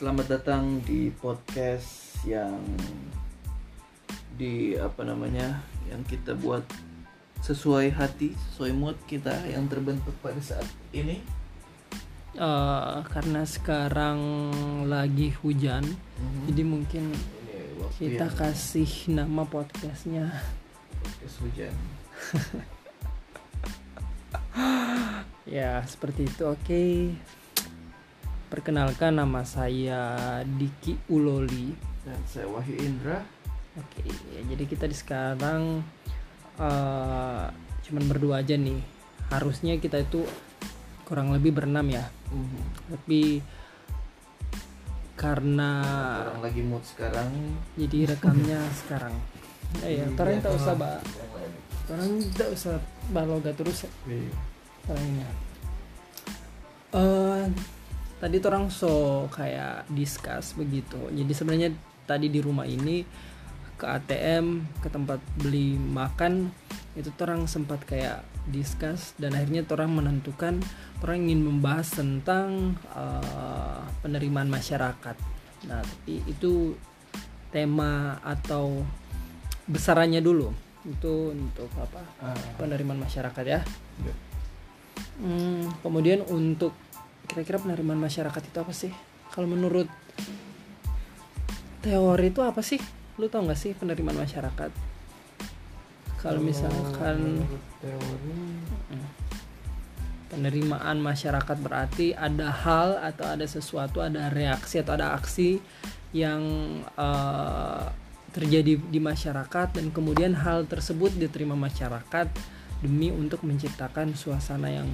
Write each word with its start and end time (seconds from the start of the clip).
Selamat 0.00 0.32
datang 0.32 0.80
di 0.88 1.12
podcast 1.12 2.16
yang 2.24 2.56
di 4.32 4.72
apa 4.72 5.04
namanya 5.04 5.60
yang 5.92 6.00
kita 6.08 6.32
buat 6.40 6.64
sesuai 7.44 7.92
hati, 7.92 8.32
sesuai 8.32 8.72
mood 8.72 8.96
kita 9.04 9.44
yang 9.44 9.68
terbentuk 9.68 10.16
pada 10.24 10.40
saat 10.40 10.64
ini. 10.96 11.20
Eh, 12.32 12.96
karena 13.12 13.44
sekarang 13.44 14.16
lagi 14.88 15.36
hujan, 15.44 15.84
Mhm. 15.84 16.48
jadi 16.48 16.62
mungkin 16.64 17.04
kita 18.00 18.32
yang 18.32 18.40
kasih 18.40 18.88
nama 19.12 19.44
podcastnya 19.44 20.32
podcast 20.96 21.36
hujan. 21.44 21.76
ya 25.60 25.84
seperti 25.84 26.24
itu. 26.24 26.48
Oke, 26.48 27.12
perkenalkan 28.50 29.16
nama 29.16 29.46
saya 29.46 30.18
Diki 30.44 30.98
Uloli. 31.08 31.70
Dan 32.02 32.18
saya 32.26 32.50
Wahyu 32.50 32.74
Indra. 32.76 33.22
Oke, 33.78 34.02
ya, 34.04 34.42
jadi 34.50 34.64
kita 34.66 34.84
di 34.84 34.96
sekarang 34.96 35.80
eh 36.58 37.44
cuman 37.86 38.04
berdua 38.04 38.42
aja 38.42 38.58
nih. 38.58 38.82
Harusnya 39.30 39.78
kita 39.78 40.02
itu 40.02 40.26
kurang 41.06 41.30
lebih 41.30 41.54
berenam 41.54 41.86
ya, 41.86 42.06
Mhm. 42.30 42.60
tapi 42.90 43.42
karena 45.14 45.70
Orang 46.24 46.40
lagi 46.42 46.62
mood 46.62 46.82
sekarang. 46.82 47.28
jadi 47.76 48.14
rekamnya 48.14 48.58
sekarang. 48.86 49.14
Eh, 49.82 50.02
ya, 50.02 50.06
Iya, 50.06 50.18
orang 50.18 50.38
tak 50.42 50.52
usah 50.54 50.74
bah, 50.74 50.98
orang 51.90 52.10
tak 52.34 52.48
usah 52.50 52.74
baloga 53.10 53.50
terus 53.54 53.86
ya, 53.86 53.90
Iya. 54.08 54.34
orangnya. 54.88 55.28
Eh, 56.90 57.44
tadi 58.20 58.36
tuh 58.38 58.48
orang 58.52 58.68
so 58.68 59.26
kayak 59.32 59.88
discuss 59.90 60.52
begitu. 60.54 61.00
Jadi 61.10 61.32
sebenarnya 61.32 61.70
tadi 62.04 62.28
di 62.28 62.38
rumah 62.44 62.68
ini 62.68 63.02
ke 63.80 63.88
ATM 63.88 64.76
ke 64.84 64.92
tempat 64.92 65.24
beli 65.40 65.80
makan 65.80 66.52
itu 66.92 67.08
orang 67.24 67.48
sempat 67.48 67.80
kayak 67.88 68.20
discuss 68.52 69.16
dan 69.16 69.32
akhirnya 69.32 69.64
orang 69.72 69.96
menentukan 69.96 70.60
orang 71.00 71.24
ingin 71.24 71.48
membahas 71.48 71.88
tentang 71.96 72.76
eh, 72.92 73.80
penerimaan 74.04 74.52
masyarakat. 74.52 75.16
Nah 75.64 75.80
tapi 75.80 76.20
itu 76.28 76.76
tema 77.48 78.20
atau 78.20 78.84
besarannya 79.64 80.20
dulu 80.20 80.52
itu 80.84 81.32
untuk 81.36 81.68
apa 81.76 82.00
Ah, 82.20 82.36
penerimaan 82.56 83.00
masyarakat 83.00 83.44
ya. 83.44 83.60
iya. 84.04 84.14
Hmm, 85.20 85.68
kemudian 85.84 86.24
untuk 86.32 86.72
kira-kira 87.30 87.62
penerimaan 87.62 88.02
masyarakat 88.02 88.42
itu 88.42 88.58
apa 88.58 88.74
sih? 88.74 88.90
Kalau 89.30 89.46
menurut 89.46 89.86
teori 91.78 92.34
itu 92.34 92.42
apa 92.42 92.58
sih? 92.66 92.82
Lu 93.22 93.30
tau 93.30 93.46
gak 93.46 93.54
sih 93.54 93.70
penerimaan 93.78 94.18
masyarakat? 94.18 94.74
Kalau 96.18 96.42
misalkan 96.42 97.46
teori 97.78 98.34
penerimaan 100.30 101.02
masyarakat 101.02 101.58
berarti 101.58 102.14
ada 102.14 102.54
hal 102.54 102.98
atau 103.02 103.26
ada 103.26 103.46
sesuatu, 103.46 103.98
ada 103.98 104.30
reaksi 104.30 104.78
atau 104.78 104.94
ada 104.94 105.18
aksi 105.18 105.58
yang 106.14 106.42
eh, 106.94 107.84
terjadi 108.30 108.78
di 108.78 109.00
masyarakat 109.02 109.74
dan 109.74 109.90
kemudian 109.90 110.38
hal 110.38 110.70
tersebut 110.70 111.10
diterima 111.18 111.58
masyarakat 111.58 112.30
demi 112.80 113.10
untuk 113.10 113.42
menciptakan 113.42 114.14
suasana 114.14 114.70
yang 114.70 114.88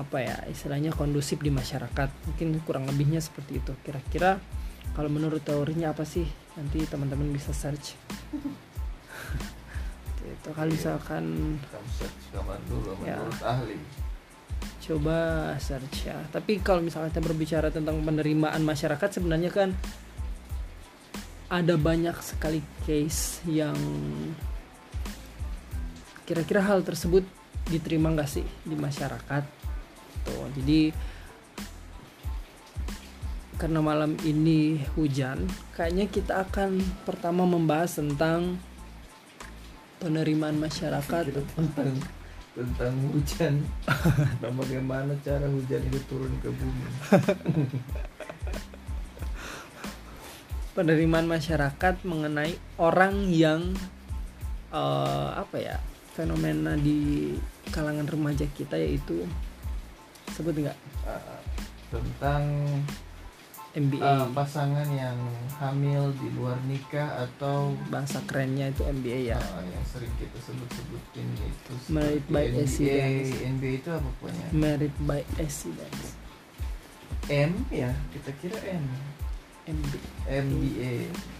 apa 0.00 0.16
ya 0.24 0.36
istilahnya 0.48 0.96
kondusif 0.96 1.44
di 1.44 1.52
masyarakat. 1.52 2.08
Mungkin 2.32 2.64
kurang 2.64 2.88
lebihnya 2.88 3.20
seperti 3.20 3.60
itu. 3.60 3.76
Kira-kira 3.84 4.40
kalau 4.96 5.12
menurut 5.12 5.44
teorinya 5.44 5.92
apa 5.92 6.08
sih? 6.08 6.24
Nanti 6.56 6.80
teman-teman 6.88 7.28
bisa 7.28 7.52
search. 7.52 7.94
Itu 10.20 10.50
kalau 10.56 10.72
misalkan 10.72 11.56
dulu 12.68 12.96
Ya. 13.04 13.20
menurut 13.20 13.42
ahli. 13.44 13.76
coba 14.80 15.52
search 15.60 16.08
ya. 16.08 16.16
Tapi 16.32 16.58
kalau 16.64 16.80
misalnya 16.80 17.12
kita 17.12 17.20
berbicara 17.22 17.68
tentang 17.68 18.00
penerimaan 18.00 18.64
masyarakat 18.64 19.20
sebenarnya 19.20 19.52
kan 19.52 19.70
ada 21.52 21.74
banyak 21.76 22.16
sekali 22.24 22.64
case 22.86 23.44
yang 23.46 23.76
kira-kira 26.24 26.62
hal 26.64 26.80
tersebut 26.86 27.26
diterima 27.68 28.10
nggak 28.14 28.30
sih 28.30 28.46
di 28.66 28.74
masyarakat 28.78 29.59
tuh 30.26 30.48
jadi 30.60 30.92
karena 33.60 33.84
malam 33.84 34.16
ini 34.24 34.80
hujan 34.96 35.44
kayaknya 35.76 36.08
kita 36.08 36.48
akan 36.48 36.80
pertama 37.04 37.44
membahas 37.44 38.00
tentang 38.00 38.56
penerimaan 40.00 40.56
masyarakat. 40.56 41.44
Tentang 41.52 41.92
tentang 42.56 42.94
hujan. 43.12 43.60
Dan 44.40 44.52
bagaimana 44.56 45.12
cara 45.20 45.44
hujan 45.44 45.84
itu 45.86 46.00
turun 46.08 46.32
ke 46.40 46.48
bumi. 46.48 46.84
penerimaan 50.74 51.28
masyarakat 51.28 51.94
mengenai 52.08 52.56
orang 52.80 53.28
yang 53.28 53.76
eh, 54.72 55.30
apa 55.36 55.56
ya 55.60 55.76
fenomena 56.16 56.78
di 56.78 57.34
kalangan 57.68 58.08
remaja 58.08 58.48
kita 58.56 58.80
yaitu 58.80 59.28
sebut 60.32 60.54
nggak? 60.66 60.78
Ah, 61.06 61.40
tentang 61.90 62.42
MBA 63.70 64.02
ah, 64.02 64.26
pasangan 64.34 64.88
yang 64.90 65.14
hamil 65.62 66.10
di 66.18 66.26
luar 66.34 66.58
nikah 66.66 67.22
atau 67.22 67.70
bahasa 67.86 68.18
kerennya 68.26 68.74
itu 68.74 68.82
MBA 68.82 69.30
ya. 69.30 69.38
Ah, 69.38 69.62
yang 69.62 69.84
sering 69.86 70.10
kita 70.18 70.42
sebut-sebutin 70.42 71.26
itu 71.38 71.72
Married 71.86 72.26
by 72.26 72.50
accident. 72.50 73.30
NBA 73.46 73.72
itu 73.78 73.88
apa 73.94 74.08
pokoknya? 74.18 74.46
married 74.50 74.96
by 75.06 75.22
accident. 75.38 75.94
M 77.30 77.62
ya 77.70 77.94
kita 78.10 78.30
kira 78.42 78.58
M. 78.74 78.86
MB, 79.70 79.92
MBA 80.26 80.94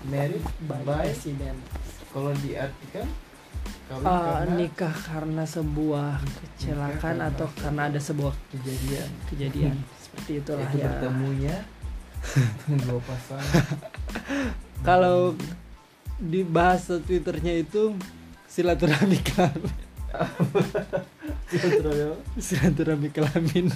married 0.07 0.47
by, 0.71 0.79
by 0.87 1.11
accident. 1.11 1.59
kalau 2.15 2.31
diartikan 2.47 3.11
kawin 3.91 4.05
Ah, 4.07 4.43
karena 4.43 4.55
nikah 4.55 4.95
karena 4.95 5.45
sebuah 5.47 6.23
kecelakaan 6.23 7.19
karena 7.19 7.35
atau 7.35 7.49
karena 7.59 7.83
ada 7.91 8.01
sebuah 8.01 8.35
kejadian. 8.55 9.09
kejadian. 9.31 9.77
Seperti 9.99 10.33
itulah 10.43 10.69
itu 10.71 10.79
ya. 10.79 10.85
bertemunya 10.87 11.57
dua 12.87 13.01
pasangan. 13.03 13.77
Kalau 14.89 15.35
di 16.21 16.41
bahasa 16.45 17.01
twitternya 17.01 17.65
itu 17.65 17.97
silaturahmi 18.49 19.19
kelamin. 19.25 19.77
Silaturahmi 22.39 23.09
kelamin 23.15 23.71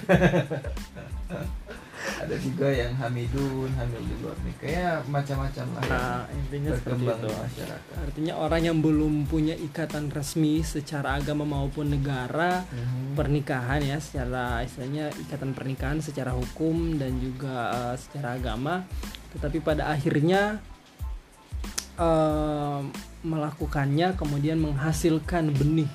ada 2.21 2.35
juga 2.37 2.69
yang 2.69 2.93
hamidun 2.97 3.71
hamil 3.75 4.03
di 4.05 4.15
luar 4.21 4.39
nikah. 4.43 4.67
Ya 4.69 4.93
macam-macam 5.07 5.65
lah 5.75 5.83
nah 5.89 6.21
intinya 6.31 6.71
seperti 6.75 7.05
berkembang 7.05 7.21
itu. 7.21 7.31
masyarakat. 7.47 7.95
Artinya 8.05 8.35
orang 8.39 8.63
yang 8.63 8.79
belum 8.83 9.15
punya 9.27 9.55
ikatan 9.57 10.11
resmi 10.11 10.61
secara 10.61 11.19
agama 11.19 11.47
maupun 11.47 11.91
negara 11.91 12.67
Mhm. 12.67 13.15
pernikahan 13.15 13.81
ya 13.83 13.99
secara 14.03 14.63
istilahnya 14.63 15.11
ikatan 15.29 15.55
pernikahan 15.55 15.99
secara 16.03 16.35
hukum 16.35 16.99
dan 16.99 17.17
juga 17.23 17.57
eh, 17.73 17.95
secara 17.99 18.37
agama. 18.37 18.85
Tetapi 19.35 19.59
pada 19.63 19.91
akhirnya 19.91 20.59
eh, 21.95 22.81
melakukannya 23.25 24.19
kemudian 24.19 24.59
menghasilkan 24.61 25.55
benih. 25.55 25.89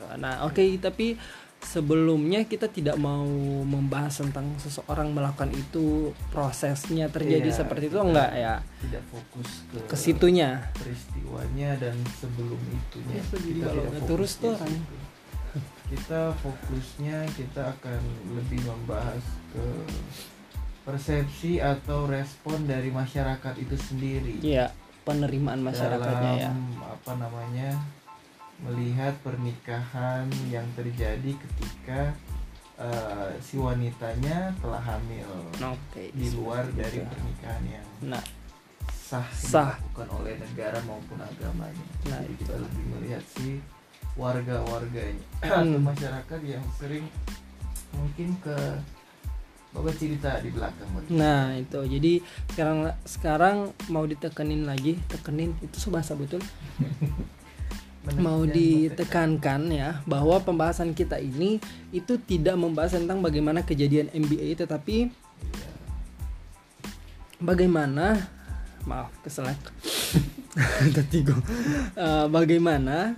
Nah, 0.00 0.16
nah 0.16 0.34
oke 0.48 0.80
tapi 0.82 1.14
sebelumnya 1.60 2.42
kita 2.48 2.66
tidak 2.66 2.96
mau 2.96 3.28
membahas 3.62 4.24
tentang 4.24 4.48
seseorang 4.58 5.12
melakukan 5.12 5.52
itu 5.52 6.10
prosesnya 6.32 7.06
terjadi 7.12 7.48
Iya, 7.52 7.58
seperti 7.62 7.92
itu 7.92 7.98
enggak 8.00 8.30
ya? 8.34 8.54
tidak 8.80 9.02
fokus 9.12 9.50
ke 9.70 9.78
ke 9.84 9.96
situnya. 9.96 10.50
peristiwanya 10.74 11.76
dan 11.78 11.96
sebelum 12.18 12.58
itunya. 12.58 13.20
Ya, 13.20 13.22
setuju 13.28 13.48
kita 13.52 13.66
kalau 13.68 13.82
tidak 13.86 14.02
terus 14.08 14.32
tuh 14.40 14.54
orang. 14.56 14.74
kita 15.90 16.20
fokusnya 16.40 17.18
kita 17.34 17.62
akan 17.78 18.00
lebih 18.38 18.60
membahas 18.62 19.24
ke 19.50 19.64
persepsi 20.86 21.60
atau 21.60 22.08
respon 22.08 22.64
dari 22.64 22.88
masyarakat 22.88 23.54
itu 23.60 23.76
sendiri. 23.76 24.36
Ya 24.40 24.72
penerimaan 25.04 25.60
masyarakatnya 25.64 26.32
ya. 26.38 26.50
Dalam 26.52 26.62
apa 26.84 27.12
namanya 27.16 27.68
melihat 28.60 29.16
pernikahan 29.24 30.28
yang 30.52 30.66
terjadi 30.76 31.32
ketika 31.32 32.12
eh, 32.76 33.30
si 33.40 33.56
wanitanya 33.56 34.52
telah 34.60 34.80
hamil 34.84 35.28
oke 35.56 36.02
di 36.12 36.28
luar 36.36 36.68
dari 36.76 37.00
pernikahan 37.04 37.64
yang 37.64 37.88
nah 38.04 38.24
sah, 39.10 39.26
Sah. 39.34 39.74
dilakukan 39.74 40.08
oleh 40.22 40.34
negara 40.38 40.78
maupun 40.86 41.18
agamanya. 41.18 41.86
Nah, 42.06 42.22
Jadi 42.22 42.30
itu. 42.30 42.46
kita 42.46 42.54
lebih 42.62 42.84
melihat 42.94 43.24
si 43.26 43.58
warga-warganya 44.14 45.26
Hmm. 45.50 45.66
atau 45.66 45.80
masyarakat 45.82 46.40
yang 46.46 46.64
sering 46.78 47.04
mungkin 47.90 48.38
ke 48.38 48.56
Bapak 49.70 49.94
cerita 50.02 50.34
di 50.42 50.50
belakang 50.50 50.90
Nah 51.14 51.54
itu 51.54 51.78
jadi 51.86 52.18
sekarang 52.50 52.78
sekarang 53.06 53.56
mau 53.86 54.02
ditekenin 54.02 54.66
lagi 54.66 54.98
tekenin 55.06 55.54
itu 55.62 55.90
bahasa 55.94 56.18
betul 56.18 56.42
mau 58.18 58.42
ditekankan 58.42 59.70
ya 59.70 60.02
bahwa 60.08 60.40
pembahasan 60.42 60.96
kita 60.96 61.20
ini 61.20 61.62
itu 61.94 62.18
tidak 62.18 62.58
membahas 62.58 62.98
tentang 62.98 63.22
bagaimana 63.22 63.62
kejadian 63.62 64.10
MBA 64.10 64.58
tetapi 64.58 65.12
bagaimana 67.38 68.18
maaf 68.88 69.12
keselak 69.22 69.60
tadi 70.96 71.18
gua. 71.22 71.38
Eh, 71.94 72.26
bagaimana 72.26 73.14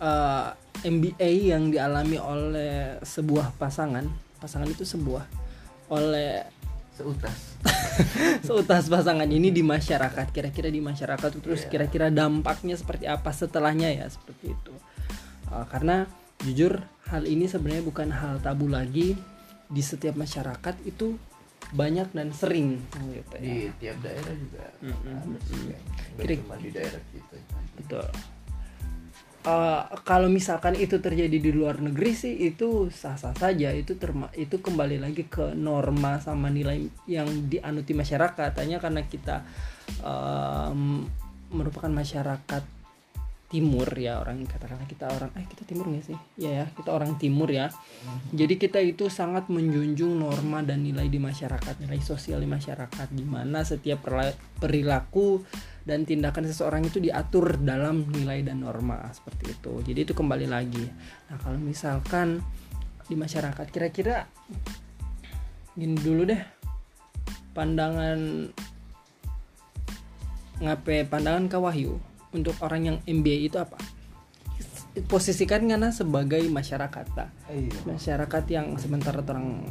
eh, 0.00 0.48
MBA 0.88 1.54
yang 1.54 1.70
dialami 1.70 2.18
oleh 2.18 2.98
sebuah 3.02 3.54
pasangan 3.58 4.06
pasangan 4.38 4.70
itu 4.70 4.86
sebuah 4.86 5.26
oleh 5.90 6.57
seutas. 6.98 7.38
Seutas 8.46 8.90
pasangan 8.90 9.26
ini 9.26 9.48
di 9.48 9.62
masyarakat. 9.62 10.26
Kira-kira 10.30 10.68
di 10.68 10.82
masyarakat 10.82 11.30
terus 11.38 11.62
Iya. 11.66 11.70
kira-kira 11.70 12.10
dampaknya 12.10 12.74
seperti 12.74 13.06
apa 13.06 13.30
setelahnya 13.30 13.90
ya? 13.94 14.06
Seperti 14.10 14.50
itu. 14.50 14.74
Uh, 15.48 15.62
karena 15.70 16.10
jujur 16.42 16.82
hal 17.06 17.22
ini 17.24 17.46
sebenarnya 17.46 17.84
bukan 17.86 18.08
hal 18.10 18.42
tabu 18.42 18.66
lagi. 18.66 19.14
Di 19.68 19.82
setiap 19.84 20.16
masyarakat 20.16 20.74
itu 20.82 21.14
banyak 21.68 22.08
dan 22.16 22.32
sering 22.32 22.80
gitu 23.12 23.34
ya. 23.36 23.44
di 23.44 23.54
tiap 23.76 23.96
daerah 24.00 24.32
juga 24.32 24.64
ada 24.64 24.88
nggak 24.88 25.80
Kira- 26.16 26.40
cuma 26.40 26.56
di 26.56 26.70
daerah 26.72 27.02
kita. 27.12 27.36
Betul 27.76 28.08
Uh, 29.48 29.80
kalau 30.04 30.28
misalkan 30.28 30.76
itu 30.76 31.00
terjadi 31.00 31.40
di 31.40 31.50
luar 31.56 31.80
negeri 31.80 32.12
sih 32.12 32.36
itu 32.36 32.92
sah-sah 32.92 33.32
saja. 33.32 33.72
Itu 33.72 33.96
terma 33.96 34.28
itu 34.36 34.60
kembali 34.60 35.00
lagi 35.00 35.24
ke 35.24 35.56
norma 35.56 36.20
sama 36.20 36.52
nilai 36.52 36.84
yang 37.08 37.48
dianuti 37.48 37.96
masyarakat. 37.96 38.52
Hanya 38.60 38.76
karena 38.76 39.08
kita 39.08 39.48
um, 40.04 41.08
merupakan 41.48 41.88
masyarakat 41.88 42.76
timur 43.48 43.88
ya 43.96 44.20
orang 44.20 44.44
katakanlah 44.44 44.84
kita 44.84 45.08
orang 45.08 45.32
eh 45.40 45.48
kita 45.48 45.64
timur 45.64 45.88
nggak 45.88 46.04
sih? 46.04 46.18
Ya 46.36 46.52
ya 46.52 46.66
kita 46.68 46.92
orang 46.92 47.16
timur 47.16 47.48
ya. 47.48 47.72
Jadi 48.36 48.60
kita 48.60 48.76
itu 48.84 49.08
sangat 49.08 49.48
menjunjung 49.48 50.20
norma 50.20 50.60
dan 50.60 50.84
nilai 50.84 51.08
di 51.08 51.16
masyarakat 51.16 51.80
nilai 51.80 52.04
sosial 52.04 52.44
di 52.44 52.48
masyarakat 52.48 53.08
di 53.08 53.24
mana 53.24 53.64
setiap 53.64 54.04
perilaku 54.60 55.40
dan 55.88 56.04
tindakan 56.04 56.44
seseorang 56.44 56.84
itu 56.84 57.00
diatur 57.00 57.56
dalam 57.64 58.04
nilai 58.12 58.44
dan 58.44 58.60
norma 58.60 59.08
seperti 59.08 59.56
itu. 59.56 59.72
Jadi 59.80 59.98
itu 60.04 60.12
kembali 60.12 60.44
lagi. 60.44 60.84
Nah 61.32 61.40
kalau 61.40 61.56
misalkan 61.56 62.44
di 63.08 63.16
masyarakat 63.16 63.66
kira-kira 63.72 64.28
gini 65.72 65.96
dulu 65.96 66.28
deh 66.28 66.42
pandangan 67.56 68.52
ngape 70.60 71.08
pandangan 71.08 71.48
Kak 71.48 71.62
Wahyu 71.64 71.96
untuk 72.36 72.52
orang 72.60 72.82
yang 72.84 72.96
MBA 73.08 73.48
itu 73.48 73.56
apa? 73.56 73.80
Posisikan 75.08 75.64
ngana 75.64 75.88
sebagai 75.88 76.44
masyarakat 76.52 77.06
tak 77.16 77.32
iya. 77.48 77.72
Masyarakat 77.88 78.44
yang 78.52 78.76
sementara 78.76 79.24
orang 79.24 79.64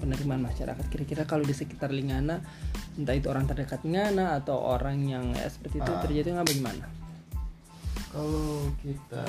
penerimaan 0.00 0.40
masyarakat 0.40 0.84
kira-kira 0.88 1.22
kalau 1.22 1.44
di 1.44 1.52
sekitar 1.52 1.92
Lingana 1.92 2.40
entah 2.96 3.12
itu 3.12 3.28
orang 3.28 3.44
terdekat 3.44 3.84
Ngana 3.84 4.40
atau 4.40 4.56
orang 4.56 5.04
yang 5.04 5.30
ya 5.30 5.46
seperti 5.46 5.78
itu 5.78 5.92
Ah. 5.92 6.00
terjadi 6.00 6.34
nggak 6.34 6.48
bagaimana 6.48 6.84
kalau 8.10 8.66
kita 8.80 9.24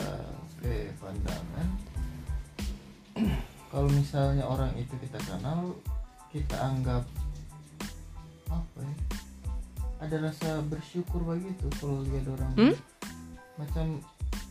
ke 0.57 0.89
pandangan 0.97 1.67
kalau 3.69 3.87
misalnya 3.87 4.43
orang 4.43 4.71
itu 4.75 4.91
kita 4.97 5.19
kenal 5.21 5.75
kita 6.31 6.55
anggap 6.57 7.03
apa 8.47 8.79
ya 8.79 8.95
ada 10.01 10.15
rasa 10.17 10.59
bersyukur 10.65 11.21
begitu 11.21 11.67
kalau 11.77 12.01
lihat 12.07 12.25
orang 12.31 12.51
Hmm? 12.57 12.75
macam 13.55 13.85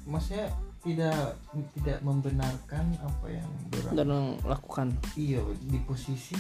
maksudnya 0.06 0.46
tidak 0.80 1.36
tidak 1.76 1.98
membenarkan 2.00 2.84
apa 3.04 3.26
yang 3.28 3.50
orang 3.76 3.92
orang 4.00 4.24
lakukan 4.48 4.88
iya 5.16 5.40
di 5.60 5.78
posisi 5.84 6.36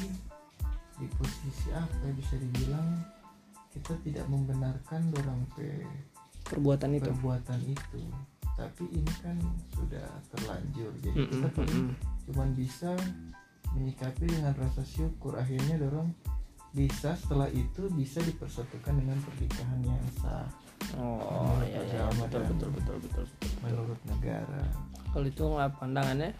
di 1.00 1.08
posisi 1.16 1.68
apa 1.72 2.08
bisa 2.12 2.36
dibilang 2.36 3.00
kita 3.70 3.94
tidak 4.02 4.26
membenarkan 4.26 5.14
orang 5.14 5.40
pe 5.54 5.86
perbuatan 6.50 6.98
itu. 6.98 7.06
perbuatan 7.06 7.60
itu. 7.70 8.02
Tapi 8.58 8.84
ini 8.92 9.12
kan 9.22 9.36
sudah 9.72 10.06
terlanjur. 10.34 10.92
Jadi 11.00 11.16
Mm-mm, 11.16 11.30
kita 11.32 11.48
paling 11.54 11.80
mm-mm. 11.88 12.26
cuman 12.28 12.48
bisa 12.52 12.92
menyikapi 13.72 14.26
dengan 14.26 14.52
rasa 14.58 14.82
syukur. 14.82 15.38
Akhirnya 15.38 15.78
dorong 15.78 16.10
bisa 16.74 17.14
setelah 17.18 17.50
itu 17.50 17.90
bisa 17.94 18.22
dipersatukan 18.22 18.94
dengan 18.94 19.18
pernikahan 19.22 19.80
yang 19.82 20.04
sah 20.22 20.46
oh 20.98 21.58
iya 21.66 21.80
iya 21.86 22.00
agama 22.08 22.26
betul 22.26 22.42
betul 22.50 22.70
betul 22.74 22.96
betul 22.98 23.24
betul. 23.24 23.48
Menurut 23.62 24.00
negara. 24.08 24.62
Kalau 25.10 25.26
itu 25.26 25.44
pandangannya? 25.80 26.30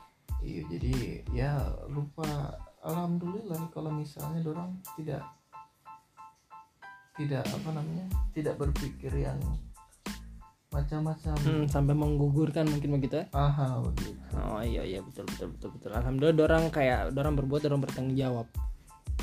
Iya 0.41 0.61
jadi 0.73 0.93
ya 1.35 1.53
lupa. 1.93 2.55
Alhamdulillah 2.81 3.61
kalau 3.77 3.93
misalnya 3.93 4.41
dorong 4.41 4.81
tidak 4.97 5.21
tidak 7.21 7.45
apa 7.45 7.69
namanya 7.77 8.09
tidak 8.33 8.57
berpikir 8.57 9.13
yang 9.13 9.37
macam-macam. 10.73 11.35
Hmm, 11.45 11.67
sampai 11.69 11.93
menggugurkan 11.93 12.65
mungkin 12.65 12.97
begitu 12.97 13.21
ya? 13.21 13.27
Aha 13.37 13.85
begitu. 13.85 14.17
Oh 14.39 14.65
iya 14.65 14.81
iya 14.81 15.05
betul 15.05 15.29
betul 15.29 15.53
betul 15.53 15.71
betul. 15.77 15.91
Alhamdulillah 15.93 16.39
dorang 16.41 16.65
kayak 16.73 17.13
dorang 17.13 17.37
berbuat 17.37 17.61
dorang 17.69 17.83
bertanggung 17.85 18.17
jawab. 18.17 18.47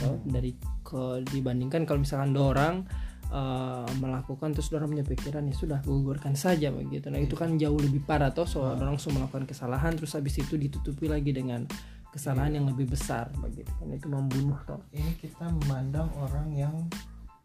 Oh, 0.06 0.22
dari 0.30 0.54
ke 0.86 1.26
dibandingkan 1.34 1.90
kalau 1.90 2.06
misalkan 2.06 2.30
dorang 2.38 2.86
eh, 3.30 3.88
melakukan 3.96 4.52
terus 4.52 4.68
dorang 4.68 4.90
punya 4.90 5.04
pikiran 5.04 5.44
ya 5.44 5.54
sudah 5.54 5.80
gugurkan 5.82 6.34
saja 6.34 6.70
begitu 6.70 7.08
nah 7.08 7.18
itu 7.18 7.34
kan 7.34 7.56
jauh 7.56 7.76
lebih 7.76 8.02
parah 8.02 8.30
toh 8.30 8.44
so 8.44 8.62
Ah. 8.62 8.74
dorang 8.74 8.96
sudah 8.96 9.20
melakukan 9.20 9.44
kesalahan 9.44 9.94
terus 9.94 10.14
habis 10.14 10.36
itu 10.36 10.56
ditutupi 10.56 11.06
lagi 11.06 11.30
dengan 11.30 11.68
kesalahan 12.08 12.54
yang 12.54 12.66
lebih 12.66 12.88
besar 12.88 13.28
begitu 13.38 13.70
kan 13.74 13.88
itu 13.90 14.08
membunuh 14.08 14.58
toh 14.64 14.80
ini 14.90 15.12
kita 15.16 15.46
memandang 15.46 16.08
orang 16.16 16.50
yang 16.52 16.76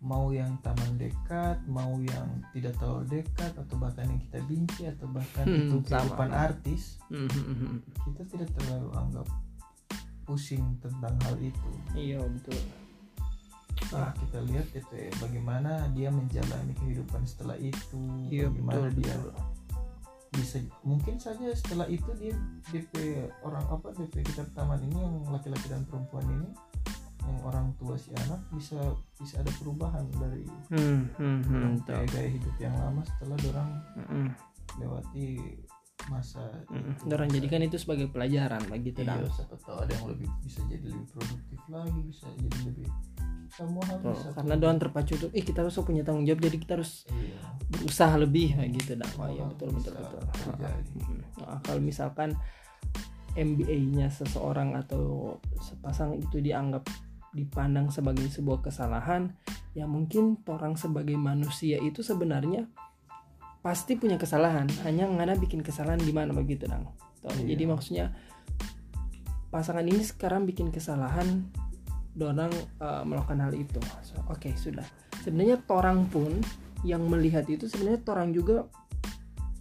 mau 0.01 0.31
yang 0.31 0.59
taman 0.59 0.99
dekat, 0.99 1.63
mau 1.65 1.95
yang 2.03 2.27
tidak 2.51 2.75
terlalu 2.75 3.23
dekat, 3.23 3.55
atau 3.55 3.79
bahkan 3.79 4.03
yang 4.03 4.19
kita 4.21 4.39
benci, 4.43 4.83
atau 4.83 5.07
bahkan 5.07 5.47
Hmm, 5.47 5.55
itu 5.55 5.77
sama. 5.79 5.87
kehidupan 6.03 6.31
artis, 6.35 6.83
Hmm, 7.07 7.31
hmm, 7.31 7.39
hmm, 7.41 7.59
hmm. 7.61 7.79
kita 8.11 8.23
tidak 8.29 8.51
terlalu 8.51 8.91
anggap 8.93 9.27
pusing 10.23 10.65
tentang 10.79 11.15
hal 11.21 11.39
itu. 11.39 11.71
iya 11.95 12.19
betul 12.19 12.59
Nah, 13.93 14.13
kita 14.17 14.39
lihat 14.49 14.67
itu 14.73 14.95
ya, 14.97 15.11
bagaimana 15.21 15.91
dia 15.93 16.09
menjalani 16.09 16.73
kehidupan 16.81 17.23
setelah 17.29 17.57
itu, 17.61 18.01
iya 18.33 18.49
bagaimana 18.49 18.89
betul 18.89 18.99
dia 19.05 19.15
betul. 19.21 19.35
bisa 20.33 20.57
mungkin 20.81 21.21
saja 21.21 21.53
setelah 21.53 21.85
itu 21.93 22.09
dia 22.17 22.33
DP 22.73 23.29
orang 23.45 23.69
apa 23.69 23.93
DP 23.93 24.25
kita 24.25 24.49
taman 24.57 24.81
ini 24.81 24.97
yang 24.97 25.29
laki-laki 25.29 25.69
dan 25.69 25.85
perempuan 25.85 26.25
ini 26.25 26.49
yang 27.23 27.39
orang 27.45 27.69
tua 27.77 27.95
si 28.01 28.11
anak 28.27 28.41
bisa 28.51 28.81
bisa 29.21 29.45
ada 29.45 29.53
perubahan 29.61 30.09
dari 30.17 30.49
hmm, 30.73 31.01
hmm, 31.21 31.39
hmm, 31.47 31.73
gaya, 31.85 32.07
gaya 32.11 32.29
hidup 32.33 32.55
yang 32.59 32.75
lama 32.81 33.05
setelah 33.05 33.37
orang 33.53 33.71
Hmm, 33.93 34.07
hmm, 34.09 34.29
lewati 34.81 35.29
masa 36.11 36.43
dorang 37.07 37.31
masa- 37.31 37.37
jadikan 37.39 37.63
itu 37.63 37.77
sebagai 37.79 38.11
pelajaran 38.11 38.63
begitu 38.67 39.07
iya 39.07 39.21
dong 39.21 39.31
siapa 39.31 39.55
tahu 39.63 39.77
ada 39.83 39.93
yang 39.95 40.07
lebih 40.11 40.29
bisa 40.43 40.61
jadi 40.67 40.87
lebih 40.89 41.07
produktif 41.13 41.61
lagi 41.71 42.01
bisa 42.09 42.27
jadi 42.39 42.59
lebih 42.67 42.89
semua 43.53 43.85
hal 43.85 44.01
Tuh, 44.01 44.17
bisa 44.17 44.29
karena 44.33 44.55
doang 44.57 44.79
terpacu 44.81 45.15
tuh 45.21 45.31
eh 45.37 45.45
kita 45.45 45.61
harus 45.61 45.77
punya 45.85 46.01
tanggung 46.01 46.25
jawab 46.25 46.41
jadi 46.41 46.57
kita 46.57 46.73
harus 46.81 47.05
iya. 47.13 47.37
berusaha 47.69 48.15
lebih 48.17 48.57
kayak 48.57 48.71
gitu 48.81 48.93
dah 48.97 49.11
oh 49.21 49.29
iya 49.29 49.45
hal 49.45 49.51
betul 49.53 49.69
betul 49.77 49.93
betul. 50.01 50.21
Hmm. 50.25 51.21
Nah, 51.45 51.59
kalau 51.61 51.81
misalkan 51.85 52.31
MBA-nya 53.33 54.13
seseorang 54.13 54.77
atau 54.77 55.37
sepasang 55.61 56.21
itu 56.21 56.41
dianggap 56.41 56.85
dipandang 57.33 57.89
sebagai 57.89 58.29
sebuah 58.29 58.61
kesalahan 58.61 59.33
ya 59.73 59.89
mungkin 59.89 60.37
orang 60.45 60.77
sebagai 60.77 61.17
manusia 61.17 61.81
itu 61.81 62.05
sebenarnya 62.05 62.69
pasti 63.63 63.95
punya 63.95 64.19
kesalahan 64.19 64.67
hanya 64.83 65.07
ngana 65.07 65.39
bikin 65.39 65.63
kesalahan 65.63 66.03
di 66.03 66.11
mana 66.11 66.35
begitu 66.35 66.67
dong 66.67 66.91
Tuh, 67.23 67.31
Iya. 67.39 67.55
jadi 67.55 67.65
maksudnya 67.71 68.07
pasangan 69.55 69.87
ini 69.87 70.03
sekarang 70.03 70.43
bikin 70.43 70.75
kesalahan 70.75 71.47
dorang 72.13 72.53
eh, 72.53 73.03
melakukan 73.09 73.41
hal 73.41 73.53
itu. 73.57 73.81
So, 74.05 74.21
oke 74.29 74.53
sudah. 74.57 74.85
Sebenarnya 75.25 75.61
torang 75.65 76.09
pun 76.09 76.29
yang 76.83 77.07
melihat 77.07 77.47
itu 77.47 77.71
sebenarnya 77.71 78.01
torang 78.03 78.35
juga 78.35 78.67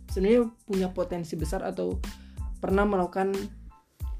sebenarnya 0.10 0.50
punya 0.66 0.88
potensi 0.90 1.38
besar 1.38 1.62
atau 1.64 2.02
pernah 2.60 2.84
melakukan 2.84 3.32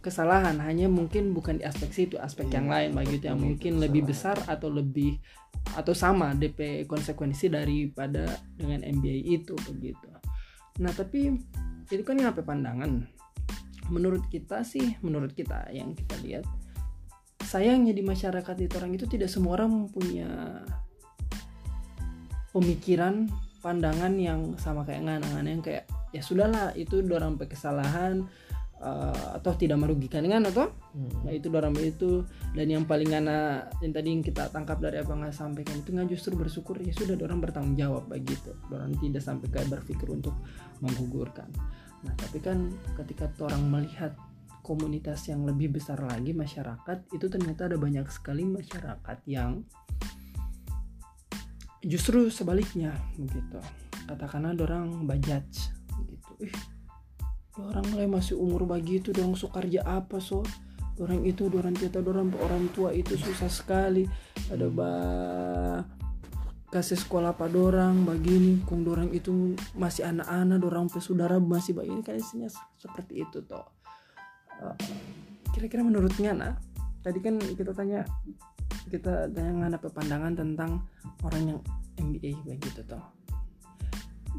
kesalahan 0.02 0.58
hanya 0.66 0.90
mungkin 0.90 1.32
bukan 1.32 1.62
di 1.62 1.64
aspek 1.64 1.94
situ 1.94 2.18
aspek 2.18 2.50
yang 2.50 2.68
lain 2.68 2.98
begitu 2.98 3.30
yang 3.30 3.38
mungkin 3.38 3.78
itu 3.78 3.82
lebih 3.86 4.02
kesalahan. 4.02 4.10
besar 4.10 4.38
atau 4.50 4.74
lebih 4.74 5.22
atau 5.78 5.94
sama 5.94 6.34
DP 6.34 6.90
konsekuensi 6.90 7.54
daripada 7.54 8.42
dengan 8.58 8.82
MBA 8.82 9.42
itu 9.42 9.54
begitu 9.70 10.10
nah 10.82 10.90
tapi 10.90 11.38
itu 11.94 12.02
kan 12.02 12.18
yang 12.18 12.34
apa 12.34 12.42
pandangan 12.42 13.06
menurut 13.94 14.26
kita 14.34 14.66
sih 14.66 14.98
menurut 15.06 15.38
kita 15.38 15.70
yang 15.70 15.94
kita 15.94 16.18
lihat 16.26 16.46
sayangnya 17.46 17.94
di 17.94 18.02
masyarakat 18.02 18.56
itu 18.58 18.74
orang 18.82 18.92
itu 18.98 19.06
tidak 19.06 19.30
semua 19.30 19.62
orang 19.62 19.86
punya 19.92 20.64
pemikiran 22.56 23.30
pandangan 23.62 24.18
yang 24.18 24.58
sama 24.58 24.82
kayak 24.82 25.06
nganangan 25.06 25.46
yang 25.46 25.62
kayak 25.62 25.86
ya 26.12 26.22
sudahlah 26.24 26.74
itu 26.76 27.04
dorang 27.06 27.38
pakai 27.40 27.56
kesalahan 27.56 28.26
uh, 28.82 29.38
atau 29.38 29.54
tidak 29.56 29.78
merugikan 29.78 30.26
kan 30.26 30.42
atau? 30.50 30.74
Hmm. 30.92 31.24
nah 31.24 31.32
itu 31.32 31.48
dorang 31.48 31.78
itu. 31.78 32.26
Dan 32.52 32.68
yang 32.68 32.84
paling 32.90 33.08
ngana 33.14 33.70
yang 33.80 33.94
tadi 33.94 34.08
yang 34.12 34.26
kita 34.26 34.50
tangkap 34.52 34.82
dari 34.82 35.00
apa 35.00 35.14
Ngana 35.14 35.32
sampaikan 35.32 35.80
itu 35.80 35.94
nggak 35.94 36.10
justru 36.12 36.34
bersyukur 36.36 36.82
ya 36.82 36.92
sudah 36.92 37.16
dorang 37.16 37.40
bertanggung 37.40 37.78
jawab 37.80 38.10
begitu 38.12 38.52
dorang 38.68 38.92
tidak 39.00 39.24
sampai 39.24 39.48
kayak 39.48 39.70
berpikir 39.72 40.10
untuk 40.10 40.36
menggugurkan. 40.84 41.48
Nah 42.04 42.14
tapi 42.18 42.42
kan 42.42 42.74
ketika 42.98 43.30
orang 43.46 43.64
melihat 43.70 44.18
komunitas 44.66 45.26
yang 45.30 45.46
lebih 45.46 45.74
besar 45.74 46.02
lagi 46.02 46.34
masyarakat 46.36 46.98
itu 47.14 47.26
ternyata 47.30 47.72
ada 47.72 47.78
banyak 47.80 48.06
sekali 48.12 48.44
masyarakat 48.46 49.18
yang 49.30 49.64
justru 51.86 52.28
sebaliknya 52.34 52.94
begitu. 53.16 53.62
Katakanlah 54.10 54.58
dorang 54.58 55.08
bajaj 55.08 55.72
gitu 56.10 56.34
ih 56.42 56.81
orang 57.60 57.88
lain 57.92 58.12
masih 58.16 58.40
umur 58.40 58.64
begitu 58.64 59.12
dorang 59.12 59.36
so 59.36 59.52
kerja 59.52 59.84
apa 59.84 60.24
so 60.24 60.40
orang 61.02 61.26
itu 61.28 61.50
dorang 61.52 61.76
kita 61.76 62.00
dorang 62.00 62.32
orang 62.40 62.70
tua 62.72 62.94
itu 62.94 63.18
susah 63.18 63.50
sekali. 63.50 64.06
Ada 64.48 64.68
ba 64.70 64.92
kasih 66.72 66.96
sekolah 66.96 67.36
apa 67.36 67.52
dorang 67.52 68.08
begini 68.08 68.64
kung 68.64 68.88
dorang 68.88 69.12
itu 69.12 69.60
masih 69.76 70.08
anak-anak 70.08 70.58
dorang 70.64 70.88
pesudara 70.88 71.36
masih 71.36 71.76
begini 71.76 72.00
kan 72.00 72.16
isinya 72.16 72.48
seperti 72.80 73.28
itu 73.28 73.44
toh. 73.44 73.68
Eh, 74.64 74.76
kira-kira 75.52 75.84
menurutnya 75.84 76.32
nah 76.32 76.54
tadi 77.04 77.20
kan 77.20 77.36
kita 77.44 77.76
tanya 77.76 78.08
kita 78.88 79.28
tanya 79.36 79.52
ngana 79.52 79.78
pandangan 79.84 80.32
tentang 80.32 80.88
orang 81.28 81.44
yang 81.56 81.60
MBA 82.00 82.40
begitu 82.48 82.88
toh. 82.88 83.04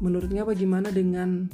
Menurutnya 0.01 0.41
bagaimana 0.41 0.89
dengan 0.89 1.45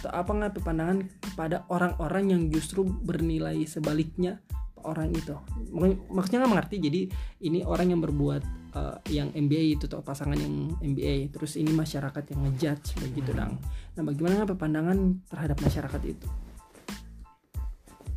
atau 0.00 0.10
apa 0.16 0.30
nggak 0.32 0.64
pandangan 0.64 1.04
kepada 1.20 1.68
orang-orang 1.68 2.32
yang 2.32 2.42
justru 2.48 2.88
bernilai 2.88 3.68
sebaliknya 3.68 4.40
orang 4.80 5.12
itu. 5.12 5.36
Mak- 5.76 6.08
maksudnya 6.08 6.40
nggak 6.40 6.52
mengerti 6.56 6.76
jadi 6.80 7.00
ini 7.44 7.60
orang 7.68 7.92
yang 7.92 8.00
berbuat 8.00 8.42
eh, 8.72 8.96
yang 9.12 9.28
MBA 9.36 9.76
itu 9.76 9.84
atau 9.84 10.00
pasangan 10.00 10.40
yang 10.40 10.72
MBA 10.80 11.28
terus 11.36 11.60
ini 11.60 11.68
masyarakat 11.68 12.32
yang 12.32 12.40
ngejudge 12.48 12.96
begitu 13.02 13.36
dong 13.36 13.60
nah 13.98 14.02
bagaimana 14.06 14.48
pandangan 14.48 15.20
terhadap 15.28 15.60
masyarakat 15.60 16.02
itu? 16.08 16.28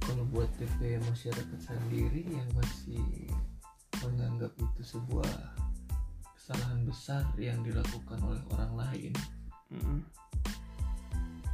Kalau 0.03 0.23
buat 0.31 0.47
DP 0.59 1.03
masyarakat 1.03 1.59
sendiri 1.59 2.27
yang 2.27 2.47
masih 2.55 3.27
menganggap 4.03 4.51
itu 4.59 4.81
sebuah 4.83 5.31
kesalahan 6.35 6.83
besar 6.83 7.23
yang 7.39 7.59
dilakukan 7.63 8.19
oleh 8.23 8.43
orang 8.55 8.71
lain 8.79 9.11
Mm. 9.73 10.05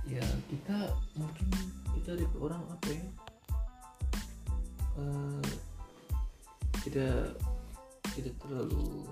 Ya 0.10 0.26
kita 0.50 0.78
mungkin 1.16 1.48
kita 1.94 2.18
DP 2.18 2.34
orang 2.38 2.62
apa 2.68 2.90
ya 2.90 3.06
Eh, 5.00 5.48
tidak 6.84 7.40
tidak 8.12 8.36
terlalu 8.44 9.08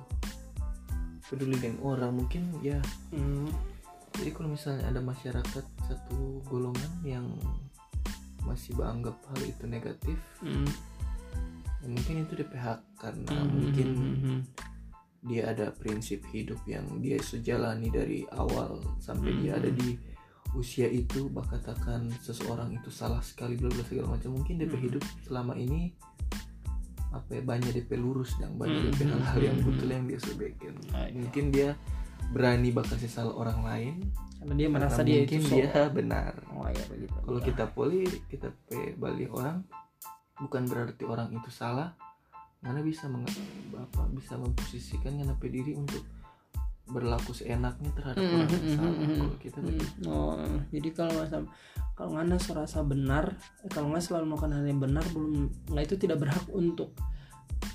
peduli 1.24 1.56
dengan 1.60 1.80
orang 1.80 2.12
mungkin 2.12 2.44
ya 2.60 2.80
Mm. 3.12 3.48
jadi 4.12 4.36
kalau 4.36 4.51
misalnya 4.51 4.84
ada 4.92 5.00
masyarakat 5.00 5.63
satu 5.88 6.44
golongan 6.44 6.92
yang 7.08 7.27
masih 8.44 8.75
menganggap 8.75 9.16
hal 9.32 9.39
itu 9.44 9.63
negatif 9.63 10.20
Mm. 10.44 10.68
ya 11.80 11.88
mungkin 11.88 12.16
itu 12.27 12.34
DPH 12.36 12.68
karena 13.00 13.32
Mm. 13.32 13.48
mungkin 13.51 13.88
Mm. 13.96 14.39
dia 15.24 15.51
ada 15.51 15.72
prinsip 15.72 16.20
hidup 16.32 16.60
yang 16.68 16.84
dia 17.00 17.16
sejalani 17.20 17.88
dari 17.88 18.27
awal 18.32 18.80
sampai 19.00 19.39
dia 19.39 19.56
Hmm. 19.56 19.60
ada 19.63 19.70
di 19.72 19.96
usia 20.58 20.90
itu 20.90 21.30
bah 21.30 21.46
katakan 21.46 22.10
seseorang 22.20 22.74
itu 22.74 22.90
salah 22.90 23.22
sekali 23.22 23.54
bla 23.56 23.70
bla 23.70 23.84
segala 23.86 24.18
macam. 24.18 24.34
Mungkin 24.42 24.58
DP 24.58 24.74
Hmm. 24.74 24.84
hidup 24.90 25.04
selama 25.24 25.54
ini 25.54 25.94
apa 27.14 27.40
ya 27.40 27.42
banyak 27.46 27.72
DP 27.72 27.96
lurus 27.96 28.36
dan 28.42 28.58
banyak 28.58 28.90
Hmm. 28.90 28.90
DP 28.92 29.00
hal-hal 29.08 29.40
yang 29.40 29.58
betul 29.62 29.88
yang 29.88 30.06
dia 30.10 30.20
sebaikkan. 30.20 30.74
Ah, 30.92 31.06
iya. 31.08 31.16
mungkin 31.16 31.46
dia 31.54 31.70
berani 32.34 32.70
bakal 32.74 32.98
salah 33.06 33.34
orang 33.38 33.60
lain. 33.64 33.96
Karena 34.38 34.54
dia 34.54 34.68
merasa 34.70 35.02
karena 35.02 35.08
dia 35.08 35.20
mungkin 35.24 35.40
itu 35.40 35.50
dia 35.54 35.70
benar. 35.90 36.34
Oh 36.54 36.68
ya 36.68 36.84
begitu. 36.90 37.18
Kalau 37.22 37.40
kita 37.42 37.64
poli 37.72 38.02
kita 38.28 38.48
balik 38.98 39.30
orang 39.34 39.64
bukan 40.38 40.64
berarti 40.66 41.04
orang 41.06 41.30
itu 41.34 41.50
salah. 41.54 41.94
Mana 42.58 42.82
bisa 42.82 43.06
apa 43.08 44.02
bisa 44.12 44.34
memposisikan 44.34 45.22
ngapain 45.22 45.54
diri 45.54 45.78
untuk 45.78 46.02
berlaku 46.88 47.36
seenaknya 47.36 47.91
terhadap 47.94 48.24
Mm, 48.24 48.34
orang 48.34 48.50
yang 48.50 48.63
mm, 48.63 48.75
salah 48.79 48.94
mm, 48.96 49.03
mm, 49.03 49.17
kalau 49.20 49.36
kita 49.38 49.58
Hmm, 49.60 49.67
begitu 49.67 50.08
Oh, 50.08 50.36
jadi 50.72 50.89
kalau 50.96 51.22
sam- 51.27 51.51
kalau 51.98 52.10
nggak 52.15 52.39
serasa 52.39 52.79
benar, 52.86 53.25
eh, 53.65 53.70
kalau 53.70 53.88
nggak 53.91 54.03
selalu 54.06 54.25
melakukan 54.32 54.51
hal 54.56 54.65
yang 54.65 54.79
benar, 54.79 55.06
belum 55.12 55.34
nggak 55.74 55.84
itu 55.84 55.96
tidak 56.00 56.17
berhak 56.24 56.46
untuk 56.53 56.94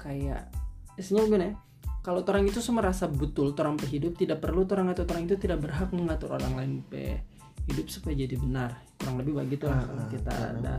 kayak, 0.00 0.49
isinya 0.97 1.26
gimana 1.26 1.45
ya? 1.52 1.54
Kalau 2.02 2.25
orang 2.26 2.50
itu 2.50 2.59
semua 2.59 2.83
merasa 2.83 3.07
betul, 3.07 3.54
orang 3.54 3.78
hidup 3.87 4.19
tidak 4.19 4.42
perlu 4.42 4.66
orang 4.66 4.90
atau 4.90 5.07
orang 5.07 5.23
itu 5.31 5.38
tidak 5.38 5.62
berhak 5.62 5.90
mengatur 5.95 6.35
orang 6.35 6.52
lain 6.59 6.73
pe 6.88 7.23
hidup 7.71 7.87
supaya 7.87 8.19
jadi 8.19 8.35
benar. 8.42 8.75
Kurang 8.99 9.23
lebih 9.23 9.38
begitu 9.38 9.71
lah 9.71 9.87
kalau 9.87 10.02
Ah, 10.02 10.11
kita 10.11 10.33
karena 10.35 10.59
ada 10.59 10.76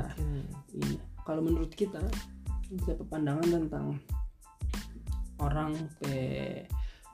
ini. 0.76 0.96
Kalau 1.24 1.40
menurut 1.40 1.72
kita, 1.72 2.04
kita 2.84 3.04
pandangan 3.08 3.48
tentang 3.48 3.96
orang 5.40 5.72
pe 6.04 6.16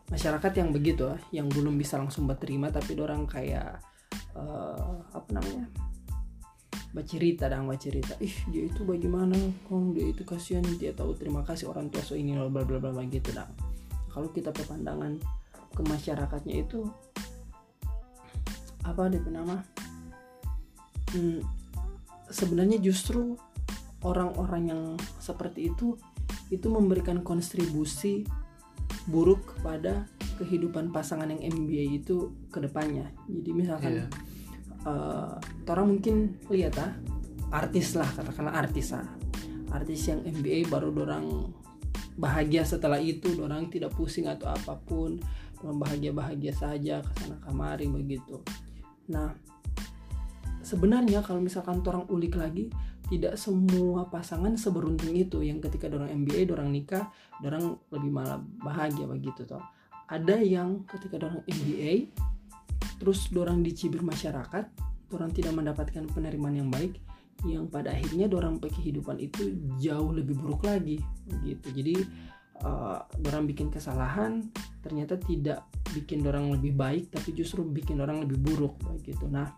masyarakat 0.09 0.51
yang 0.57 0.69
begitu 0.73 1.09
ah, 1.09 1.19
yang 1.29 1.47
belum 1.49 1.77
bisa 1.77 1.97
langsung 2.01 2.25
berterima 2.25 2.73
tapi 2.73 2.97
orang 2.97 3.29
kayak 3.29 3.81
eh, 4.33 4.93
apa 5.13 5.29
namanya 5.29 5.69
bercerita 6.89 7.45
dan 7.45 7.69
bercerita 7.69 8.17
ih 8.17 8.33
dia 8.49 8.65
itu 8.65 8.81
bagaimana? 8.81 9.37
Kong 9.69 9.93
dia 9.93 10.09
itu 10.09 10.25
kasihan 10.25 10.65
dia 10.81 10.89
tahu 10.89 11.13
terima 11.13 11.45
kasih 11.45 11.69
orang 11.69 11.93
tua 11.93 12.01
so 12.01 12.17
ini 12.17 12.33
bla 12.33 12.65
bla 12.65 12.81
bla 12.81 13.05
gitu 13.05 13.29
dang. 13.29 13.53
Kalau 14.09 14.33
kita 14.33 14.49
pe 14.49 14.65
pandangan 14.65 15.21
ke 15.69 15.81
masyarakatnya 15.85 16.65
itu 16.65 16.89
apa 18.81 19.05
dia 19.13 19.21
nama? 19.29 19.61
Hmm, 21.13 21.45
sebenarnya 22.33 22.81
justru 22.81 23.37
orang-orang 24.01 24.73
yang 24.73 24.81
seperti 25.21 25.69
itu 25.69 25.93
itu 26.49 26.67
memberikan 26.73 27.21
kontribusi 27.21 28.25
buruk 29.07 29.55
kepada 29.55 30.09
kehidupan 30.41 30.91
pasangan 30.91 31.29
yang 31.31 31.51
MBA 31.51 32.03
itu 32.03 32.35
ke 32.51 32.59
depannya. 32.59 33.11
Jadi 33.27 33.51
misalkan 33.55 33.93
Iya. 34.03 34.05
eh, 34.87 35.35
orang 35.69 35.87
mungkin 35.95 36.39
lihat 36.49 36.75
ah 36.79 36.91
artis 37.51 37.97
lah 37.97 38.07
katakanlah 38.07 38.55
artis 38.55 38.93
ah 38.95 39.05
artis 39.73 40.09
yang 40.09 40.21
MBA 40.25 40.69
baru 40.69 40.89
dorang 40.93 41.53
bahagia 42.19 42.67
setelah 42.67 42.99
itu 42.99 43.31
dorang 43.37 43.71
tidak 43.71 43.95
pusing 43.95 44.27
atau 44.27 44.51
apa 44.51 44.75
pun 44.75 45.17
dorang 45.61 45.79
bahagia 45.79 46.11
bahagia 46.11 46.51
saja 46.51 46.99
ke 46.99 47.11
sana 47.15 47.37
kamari 47.43 47.87
begitu 47.87 48.43
nah 49.09 49.33
sebenarnya 50.61 51.23
kalau 51.25 51.41
misalkan 51.41 51.81
orang 51.85 52.05
ulik 52.11 52.35
lagi 52.37 52.69
tidak 53.09 53.35
semua 53.35 54.05
pasangan 54.07 54.53
seberuntung 54.55 55.11
itu. 55.17 55.41
Yang 55.41 55.67
ketika 55.69 55.89
dorang 55.89 56.13
MBA 56.13 56.45
dorang 56.45 56.69
nikah 56.69 57.09
dorang 57.41 57.81
lebih 57.89 58.11
malah 58.13 58.39
bahagia 58.61 59.09
begitu 59.09 59.43
toh. 59.49 59.61
Ada 60.09 60.41
yang 60.41 60.85
ketika 60.85 61.17
dorang 61.17 61.41
MBA 61.45 62.13
terus 62.99 63.31
dorang 63.31 63.63
dicibir 63.63 64.03
masyarakat 64.03 64.69
dorang 65.09 65.31
tidak 65.33 65.55
mendapatkan 65.55 66.05
penerimaan 66.11 66.61
yang 66.61 66.69
baik 66.69 66.99
yang 67.47 67.71
pada 67.71 67.95
akhirnya 67.95 68.27
dorang 68.27 68.59
kehidupan 68.59 69.15
itu 69.23 69.55
jauh 69.79 70.11
lebih 70.11 70.35
buruk 70.35 70.67
lagi 70.67 70.99
gitu 71.47 71.71
jadi 71.71 71.95
eh, 72.59 72.99
dorang 73.23 73.47
bikin 73.47 73.71
kesalahan 73.71 74.43
ternyata 74.83 75.15
tidak 75.15 75.63
bikin 75.95 76.21
dorang 76.21 76.51
lebih 76.51 76.75
baik 76.75 77.09
tapi 77.09 77.31
justru 77.33 77.65
bikin 77.65 77.97
orang 78.03 78.21
lebih 78.23 78.37
buruk 78.37 78.77
begitu. 78.85 79.25
Nah 79.25 79.49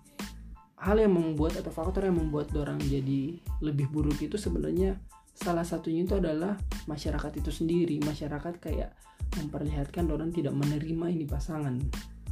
hal 0.81 0.97
yang 0.97 1.13
membuat 1.13 1.61
atau 1.61 1.69
faktor 1.69 2.09
yang 2.09 2.17
membuat 2.17 2.49
dorang 2.49 2.81
jadi 2.81 3.37
lebih 3.61 3.93
buruk 3.93 4.17
itu 4.17 4.33
sebenarnya 4.41 4.97
salah 5.37 5.61
satunya 5.61 6.03
itu 6.03 6.17
adalah 6.17 6.57
masyarakat 6.89 7.37
itu 7.37 7.53
sendiri. 7.53 8.01
Masyarakat 8.01 8.57
kayak 8.57 8.89
memperlihatkan 9.37 10.09
orang 10.09 10.33
tidak 10.33 10.57
menerima 10.57 11.05
ini 11.13 11.25
pasangan. 11.29 11.77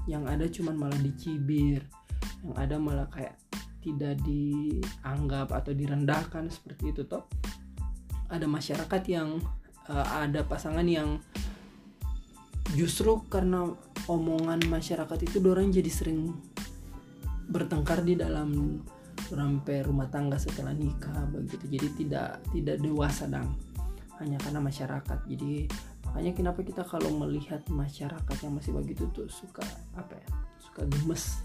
Yang 0.10 0.24
ada 0.26 0.46
cuman 0.50 0.76
malah 0.76 1.00
dicibir 1.00 1.86
yang 2.44 2.56
ada 2.56 2.76
malah 2.80 3.08
kayak 3.12 3.36
tidak 3.80 4.20
dianggap 4.26 5.54
atau 5.54 5.72
direndahkan 5.72 6.50
seperti 6.50 6.92
itu 6.92 7.06
toh. 7.06 7.30
Ada 8.34 8.50
masyarakat 8.50 9.02
yang 9.08 9.38
eh, 9.88 10.08
ada 10.26 10.42
pasangan 10.42 10.86
yang 10.90 11.22
justru 12.74 13.22
karena 13.30 13.70
omongan 14.10 14.62
masyarakat 14.70 15.20
itu 15.26 15.38
orang 15.46 15.74
jadi 15.74 15.90
sering 15.90 16.34
bertengkar 17.50 18.06
di 18.06 18.14
dalam 18.14 18.80
sampai 19.28 19.84
rumah 19.84 20.08
tangga 20.08 20.40
setelah 20.40 20.72
nikah 20.72 21.28
begitu. 21.34 21.66
Jadi 21.68 21.88
tidak 22.06 22.40
tidak 22.54 22.78
dewasa 22.80 23.28
dang. 23.28 23.52
Hanya 24.22 24.38
karena 24.40 24.62
masyarakat. 24.64 25.20
Jadi 25.28 25.68
makanya 26.08 26.32
kenapa 26.34 26.60
kita 26.64 26.82
kalau 26.88 27.12
melihat 27.14 27.62
masyarakat 27.70 28.38
yang 28.42 28.54
masih 28.56 28.72
begitu 28.74 29.06
tuh 29.12 29.28
suka 29.28 29.66
apa 29.98 30.16
ya 30.16 30.30
suka 30.64 30.82
gemes. 30.88 31.44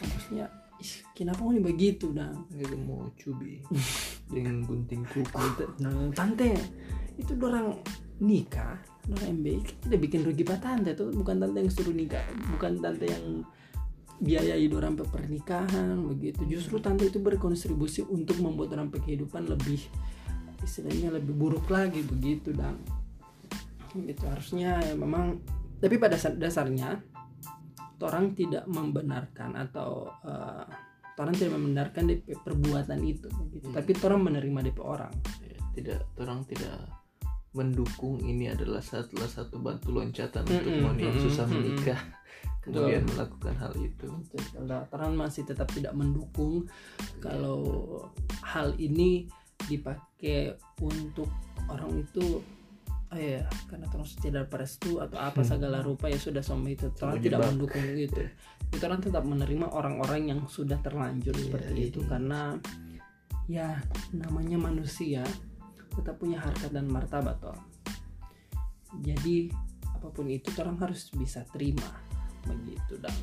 Maksudnya 0.00 0.46
"Ih, 0.80 0.94
kenapa 1.12 1.44
mau 1.44 1.52
begitu 1.52 2.14
dong 2.14 2.46
Nggak 2.52 2.78
mau 2.84 3.08
cubi. 3.16 3.60
Dengan 4.34 4.62
gunting 4.62 5.02
kuku. 5.08 5.66
Nah, 5.82 6.12
tante. 6.14 6.54
Itu 7.18 7.36
orang 7.42 7.76
nikah 8.20 8.76
orang 9.10 9.40
MBI 9.40 9.64
tidak 9.82 10.00
bikin 10.06 10.20
rugi 10.22 10.44
pak 10.44 10.60
tante 10.62 10.92
tuh. 10.94 11.10
Bukan 11.12 11.40
tante 11.40 11.58
yang 11.58 11.72
suruh 11.72 11.92
nikah 11.92 12.22
bukan 12.56 12.78
tante 12.78 13.08
yang 13.08 13.44
biayai 14.20 14.68
orang 14.68 15.00
pe 15.00 15.04
pernikahan 15.08 15.96
begitu. 16.04 16.44
Justru 16.44 16.78
tante 16.78 17.08
itu 17.08 17.18
berkontribusi 17.18 18.04
untuk 18.06 18.38
membuat 18.44 18.76
orang 18.76 18.92
kehidupan 18.92 19.48
lebih 19.48 19.80
istilahnya 20.60 21.16
lebih 21.16 21.32
buruk 21.32 21.72
lagi 21.72 22.04
begitu 22.04 22.52
dan 22.52 22.76
gitu 23.96 24.24
harusnya 24.28 24.78
ya 24.84 24.94
memang. 24.94 25.40
Tapi 25.80 25.96
pada 25.96 26.20
dasar- 26.20 26.36
dasarnya 26.36 27.00
orang 28.04 28.36
tidak 28.36 28.68
membenarkan 28.68 29.56
atau 29.56 30.12
eh, 30.20 30.64
orang 31.20 31.36
tidak 31.36 31.56
membenarkan 31.56 32.04
DP 32.08 32.36
perbuatan 32.40 33.00
itu 33.04 33.28
begitu. 33.28 33.68
Hmm. 33.68 33.76
tapi 33.76 33.92
orang 34.04 34.20
menerima 34.24 34.60
DP 34.68 34.78
orang. 34.80 35.12
Ya, 35.44 35.56
tidak 35.76 36.00
orang 36.20 36.44
tidak 36.48 36.76
mendukung 37.50 38.22
ini 38.22 38.46
adalah 38.46 38.78
salah 38.78 39.26
satu 39.26 39.58
batu 39.58 39.90
loncatan 39.90 40.46
untuk 40.46 40.70
Mm-mm, 40.70 40.86
moni 40.86 41.02
yang 41.02 41.18
mm-mm, 41.18 41.26
susah 41.34 41.46
menikah 41.50 41.98
kemudian 42.60 43.04
melakukan 43.08 43.54
hal 43.56 43.72
itu. 43.76 44.08
Kalau 44.52 44.80
orang 44.92 45.12
masih 45.16 45.42
tetap 45.48 45.68
tidak 45.72 45.96
mendukung 45.96 46.68
kalau 47.18 47.60
hal 48.44 48.76
ini 48.76 49.28
dipakai 49.68 50.56
untuk 50.80 51.28
orang 51.68 52.00
itu 52.00 52.40
oh 53.10 53.18
ya 53.18 53.42
karena 53.66 53.90
terus 53.90 54.14
tidak 54.22 54.48
restu 54.54 55.02
atau 55.02 55.18
apa 55.18 55.42
segala 55.42 55.82
rupa 55.82 56.06
ya 56.06 56.14
sudah 56.14 56.40
sama 56.46 56.70
itu 56.70 56.88
Sama 56.94 57.18
tidak 57.18 57.42
mendukung 57.42 57.82
gitu 57.98 58.22
itu 58.70 58.82
orang 58.86 59.02
tetap 59.02 59.26
menerima 59.26 59.66
orang-orang 59.66 60.30
yang 60.30 60.40
sudah 60.46 60.78
terlanjur 60.78 61.34
Iya, 61.34 61.42
seperti 61.50 61.74
iya. 61.74 61.90
itu 61.90 62.00
karena 62.06 62.54
ya 63.50 63.68
namanya 64.14 64.62
manusia 64.62 65.26
tetap 65.90 66.22
punya 66.22 66.38
harkat 66.38 66.70
dan 66.70 66.86
martabat 66.86 67.34
toh. 67.42 67.58
Jadi 69.02 69.50
apa 69.90 70.06
pun 70.14 70.30
itu 70.30 70.54
orang 70.62 70.78
harus 70.78 71.10
bisa 71.18 71.42
terima 71.50 72.09
begitu 72.46 72.94
dong 73.00 73.20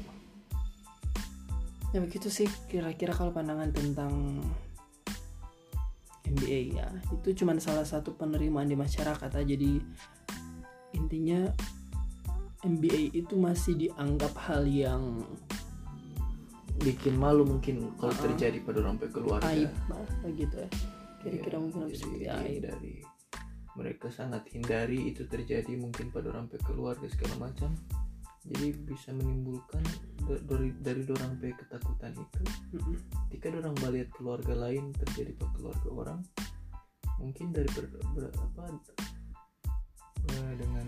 ya 1.95 1.99
begitu 2.03 2.27
sih 2.27 2.47
kira-kira 2.67 3.15
kalau 3.15 3.31
pandangan 3.31 3.71
tentang 3.71 4.43
MBA 6.27 6.75
ya. 6.75 6.87
Itu 7.07 7.31
cuma 7.43 7.55
salah 7.57 7.87
satu 7.87 8.13
penerimaan 8.19 8.67
di 8.67 8.75
masyarakat 8.75 9.31
aja. 9.31 9.43
Jadi 9.47 9.79
intinya 10.95 11.47
MBA 12.67 13.15
itu 13.15 13.39
masih 13.39 13.73
dianggap 13.79 14.33
hal 14.49 14.67
yang 14.67 15.23
bikin 16.77 17.17
malu 17.17 17.41
mungkin 17.47 17.89
kalau 17.97 18.13
Uh-uh. 18.13 18.25
terjadi 18.29 18.59
pada 18.61 18.77
orang 18.85 18.97
keluarga. 18.99 19.47
Aib 19.49 19.71
bah, 19.89 20.03
begitu 20.27 20.55
ya. 20.61 20.69
Kira-kira 21.23 21.57
Iya, 21.57 21.63
mungkin 21.63 21.83
aib. 21.89 22.61
dari 22.61 22.95
mereka 23.77 24.09
sangat 24.09 24.49
hindari 24.53 25.09
itu 25.09 25.25
terjadi 25.29 25.69
mungkin 25.77 26.09
pada 26.09 26.33
orang 26.33 26.49
keluarga 26.49 27.05
segala 27.09 27.49
macam 27.49 27.73
jadi 28.47 28.67
bisa 28.87 29.11
menimbulkan 29.11 29.83
da- 30.23 30.43
dari 30.47 30.71
dari 30.79 31.01
orang 31.11 31.35
pe 31.39 31.51
ketakutan 31.51 32.15
itu 32.15 32.41
Mm-mm. 32.75 32.95
ketika 33.27 33.51
orang 33.59 33.75
melihat 33.83 34.09
keluarga 34.15 34.53
lain 34.55 34.95
terjadi 34.95 35.35
pada 35.35 35.51
keluarga 35.55 35.89
orang 35.91 36.19
mungkin 37.19 37.49
dari 37.51 37.69
ber, 37.75 37.85
ber- 38.15 38.35
apa 38.35 38.63
eh, 40.31 40.51
dengan 40.55 40.87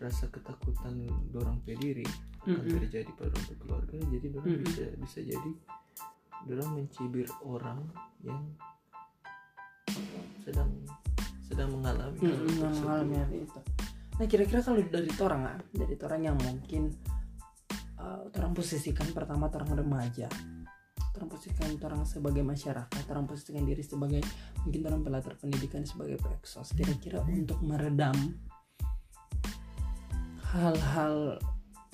rasa 0.00 0.26
ketakutan 0.32 1.06
dorang 1.30 1.62
pe 1.62 1.78
diri 1.78 2.06
akan 2.42 2.66
terjadi 2.66 3.10
pada 3.14 3.38
keluarga 3.60 3.96
jadi 4.10 4.26
dorang 4.34 4.56
bisa 4.66 4.84
bisa 4.98 5.18
jadi 5.22 5.50
dorang 6.48 6.74
mencibir 6.74 7.28
orang 7.46 7.86
yang 8.26 8.42
sedang 10.42 10.70
sedang 11.46 11.70
mengalami 11.70 12.18
hal 12.18 12.34
yang 12.34 12.42
tersebut. 12.42 12.82
mengalami 12.82 13.14
hal 13.14 13.30
itu 13.30 13.60
nah 14.22 14.30
kira-kira 14.30 14.62
kalau 14.62 14.78
dari 14.78 15.10
orang 15.18 15.42
ah 15.50 15.58
dari 15.74 15.98
orang 15.98 16.22
yang 16.22 16.38
mungkin 16.38 16.94
uh, 17.98 18.30
orang 18.38 18.54
posisikan 18.54 19.10
pertama 19.10 19.50
orang 19.50 19.82
remaja 19.82 20.30
orang 21.18 21.26
posisikan 21.26 21.74
orang 21.82 22.06
sebagai 22.06 22.46
masyarakat 22.46 23.02
orang 23.10 23.26
posisikan 23.26 23.66
diri 23.66 23.82
sebagai 23.82 24.22
mungkin 24.62 24.80
orang 24.86 25.02
pelatar 25.02 25.34
pendidikan 25.42 25.82
sebagai 25.82 26.22
peksos 26.22 26.70
kira-kira 26.70 27.18
untuk 27.26 27.58
meredam 27.66 28.14
hal-hal 30.54 31.42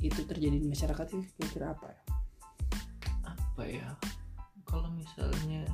itu 0.04 0.20
terjadi 0.28 0.60
di 0.60 0.68
masyarakat 0.68 1.06
itu 1.14 1.24
kira-kira 1.38 1.74
apa 1.74 1.86
ya? 1.90 2.02
Apa 3.24 3.62
ya? 3.66 3.88
Kalau 4.66 4.90
misalnya 4.92 5.64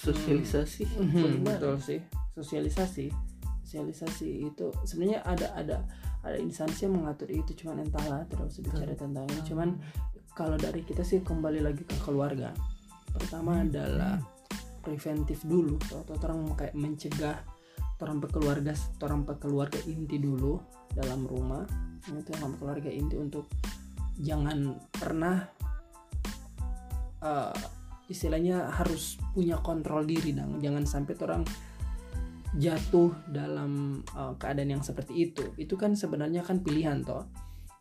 sosialisasi 0.00 0.84
Mhm, 0.88 1.12
bagaimana? 1.44 1.44
betul 1.56 1.76
sih. 1.80 2.00
Sosialisasi 2.32 3.29
sosialisasi 3.70 4.50
itu 4.50 4.74
sebenarnya 4.82 5.22
ada 5.22 5.54
ada 5.54 5.76
ada 6.26 6.36
instansi 6.42 6.90
yang 6.90 6.98
mengatur 6.98 7.30
itu 7.30 7.54
cuman 7.62 7.86
entahlah 7.86 8.26
tidak 8.26 8.50
usah 8.50 8.66
bicara 8.66 8.92
tentang 8.98 9.24
ini 9.30 9.42
cuman 9.46 9.78
kalau 10.34 10.56
dari 10.56 10.80
kita 10.86 11.02
sih 11.02 11.20
kembali 11.20 11.60
lagi 11.60 11.82
ke 11.84 11.96
keluarga. 12.06 12.54
Pertama 13.10 13.60
adalah 13.60 14.16
preventif 14.80 15.42
dulu. 15.44 15.76
Atau 15.90 16.16
orang 16.16 16.54
kayak 16.54 16.74
mencegah 16.78 17.36
orang 18.00 18.16
berkeluarga 18.16 18.72
orang 19.04 19.28
berkeluarga 19.28 19.76
inti 19.84 20.16
dulu 20.16 20.56
dalam 20.94 21.26
rumah. 21.26 21.66
Itu 22.08 22.32
yang 22.32 22.56
keluarga 22.56 22.88
inti 22.88 23.20
untuk 23.20 23.50
jangan 24.16 24.80
pernah 24.88 25.44
eh, 27.20 27.54
istilahnya 28.08 28.70
harus 28.72 29.20
punya 29.36 29.58
kontrol 29.60 30.06
diri 30.06 30.32
dong. 30.32 30.62
Jangan 30.62 30.88
sampai 30.88 31.14
orang 31.20 31.42
jatuh 32.58 33.14
dalam 33.30 34.02
uh, 34.14 34.34
keadaan 34.34 34.78
yang 34.78 34.82
seperti 34.82 35.30
itu. 35.30 35.54
Itu 35.54 35.78
kan 35.78 35.94
sebenarnya 35.94 36.42
kan 36.42 36.62
pilihan 36.62 37.06
toh. 37.06 37.30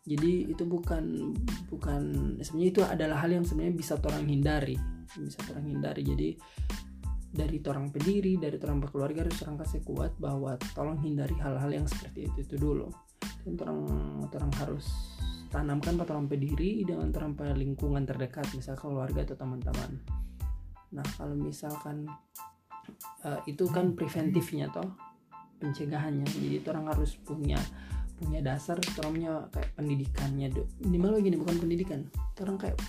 Jadi 0.06 0.50
itu 0.50 0.64
bukan 0.66 1.34
bukan 1.70 2.02
sebenarnya 2.42 2.70
itu 2.70 2.82
adalah 2.82 3.18
hal 3.22 3.34
yang 3.34 3.46
sebenarnya 3.46 3.76
bisa 3.78 3.94
orang 3.98 4.26
hindari. 4.30 4.78
Bisa 5.18 5.42
orang 5.54 5.66
hindari. 5.66 6.02
Jadi 6.06 6.30
dari 7.30 7.62
orang 7.62 7.94
pendiri 7.94 8.42
dari 8.42 8.58
orang 8.58 8.82
berkeluarga 8.82 9.22
harus 9.22 9.38
orang 9.46 9.62
kasih 9.62 9.86
kuat 9.86 10.18
bahwa 10.18 10.58
tolong 10.74 10.98
hindari 11.06 11.38
hal-hal 11.38 11.70
yang 11.70 11.86
seperti 11.86 12.30
itu 12.30 12.38
itu 12.46 12.56
dulu. 12.58 12.90
Dan 13.46 13.58
orang 13.62 13.80
orang 14.30 14.54
harus 14.62 14.86
tanamkan 15.50 15.98
pada 15.98 16.14
orang 16.14 16.30
pendiri 16.30 16.86
dengan 16.86 17.10
orang 17.10 17.34
lingkungan 17.58 18.06
terdekat 18.06 18.46
misal 18.54 18.78
keluarga 18.78 19.26
atau 19.26 19.38
teman-teman. 19.38 19.98
Nah 20.94 21.06
kalau 21.18 21.38
misalkan 21.38 22.06
eh, 23.26 23.42
itu 23.50 23.66
kan 23.70 23.94
preventifnya 23.94 24.70
toh 24.72 24.88
pencegahannya. 25.60 26.26
Jadi 26.26 26.64
orang 26.72 26.88
harus 26.90 27.20
punya 27.20 27.60
punya 28.20 28.44
dasar 28.44 28.76
orang 29.00 29.12
punya 29.16 29.32
kayak 29.52 29.70
pendidikannya. 29.80 30.48
Do- 30.52 30.70
minimal 30.84 31.24
begini 31.24 31.36
bukan 31.40 31.56
pendidikan. 31.60 32.00
Orang 32.40 32.58
kayak 32.60 32.80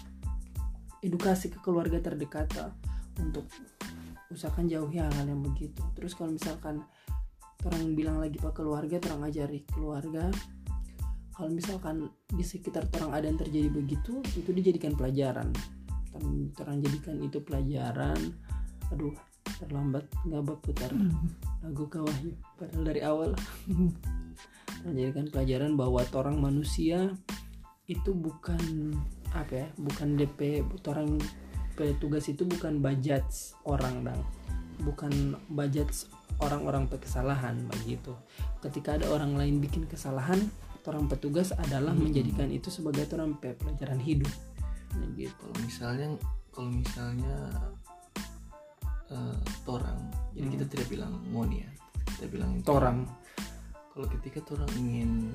edukasi 1.02 1.50
ke 1.50 1.58
keluarga 1.62 1.98
terdekat 2.02 2.50
toh, 2.50 2.70
untuk 3.18 3.46
usahakan 4.30 4.70
jauhi 4.70 5.02
hal-hal 5.02 5.26
yang 5.26 5.42
begitu. 5.42 5.82
Terus 5.94 6.14
kalau 6.14 6.34
misalkan 6.34 6.82
orang 7.66 7.92
bilang 7.92 8.18
lagi 8.22 8.40
pak 8.40 8.56
keluarga 8.56 8.96
orang 9.12 9.28
ajari 9.28 9.68
keluarga 9.68 10.32
kalau 11.36 11.52
misalkan 11.52 12.08
di 12.28 12.40
sekitar 12.40 12.88
orang 13.00 13.12
ada 13.16 13.26
yang 13.28 13.36
terjadi 13.40 13.68
begitu 13.68 14.20
itu 14.36 14.50
dijadikan 14.52 14.92
pelajaran. 14.92 15.48
Orang 16.60 16.78
jadikan 16.84 17.16
itu 17.22 17.38
pelajaran. 17.40 18.18
Aduh 18.92 19.14
terlambat 19.60 20.08
nggak 20.24 20.42
berputar. 20.42 20.90
Lagu 21.60 21.84
kawahyu 21.86 22.32
padahal 22.56 22.82
dari 22.84 23.00
awal. 23.04 23.30
Menjadikan 24.86 25.28
pelajaran 25.28 25.76
bahwa 25.76 26.00
orang 26.16 26.40
manusia 26.40 27.12
itu 27.84 28.14
bukan 28.16 28.94
apa 29.30 29.66
ya 29.66 29.68
bukan 29.78 30.18
DP 30.18 30.64
orang 30.88 31.20
petugas 31.76 32.26
itu 32.32 32.48
bukan 32.48 32.80
budget 32.80 33.24
orang 33.68 34.02
dang. 34.02 34.22
Bukan 34.80 35.36
budget 35.52 35.92
orang-orang 36.40 36.88
kesalahan 36.88 37.60
begitu. 37.68 38.16
Ketika 38.64 38.96
ada 38.96 39.12
orang 39.12 39.36
lain 39.36 39.60
bikin 39.60 39.84
kesalahan 39.84 40.40
orang 40.88 41.04
petugas 41.12 41.52
adalah 41.52 41.92
Hmm. 41.92 42.08
menjadikan 42.08 42.48
itu 42.48 42.72
sebagai 42.72 43.04
orang 43.12 43.36
pe- 43.36 43.56
pelajaran 43.60 44.00
hidup. 44.00 44.32
Nah, 44.96 45.06
gitu. 45.14 45.36
Kalau 45.36 45.56
misalnya 45.60 46.08
kalau 46.50 46.70
misalnya 46.72 47.36
eh, 49.10 49.38
torang. 49.62 49.98
Jadi 50.32 50.46
Hmm. 50.46 50.54
kita 50.56 50.64
tidak 50.70 50.86
bilang 50.88 51.12
ngoni 51.30 51.66
ya. 51.66 51.70
Kita 52.16 52.26
bilang 52.30 52.52
Torang. 52.62 52.98
kalau 53.90 54.06
ketika 54.06 54.38
torang 54.46 54.70
ingin 54.78 55.34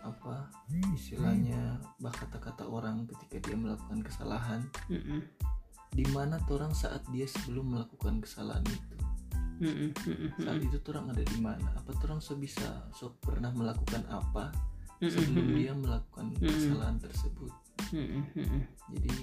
apa 0.00 0.48
istilahnya 0.92 1.80
bah 1.96 2.12
kata-kata 2.12 2.68
orang 2.68 3.08
ketika 3.08 3.48
dia 3.48 3.56
melakukan 3.56 4.04
kesalahan 4.04 4.60
Mm-mm. 4.92 5.24
di 5.92 6.04
mana 6.12 6.36
torang 6.44 6.76
saat 6.76 7.00
dia 7.08 7.24
sebelum 7.24 7.72
melakukan 7.72 8.20
kesalahan 8.20 8.64
itu? 8.68 8.96
Mm-mm, 9.64 9.90
saat 10.44 10.60
itu 10.60 10.76
orang 10.92 11.08
ada 11.14 11.24
di 11.24 11.38
mana? 11.40 11.68
Apa 11.78 11.94
orang 12.04 12.20
so 12.20 12.36
bisa 12.36 12.84
so 12.92 13.16
pernah 13.22 13.48
melakukan 13.54 14.04
apa 14.12 14.52
sebelum 15.00 15.56
dia 15.56 15.72
melakukan 15.72 16.36
kesalahan 16.36 17.00
tersebut? 17.00 17.52
Jadi 18.92 19.14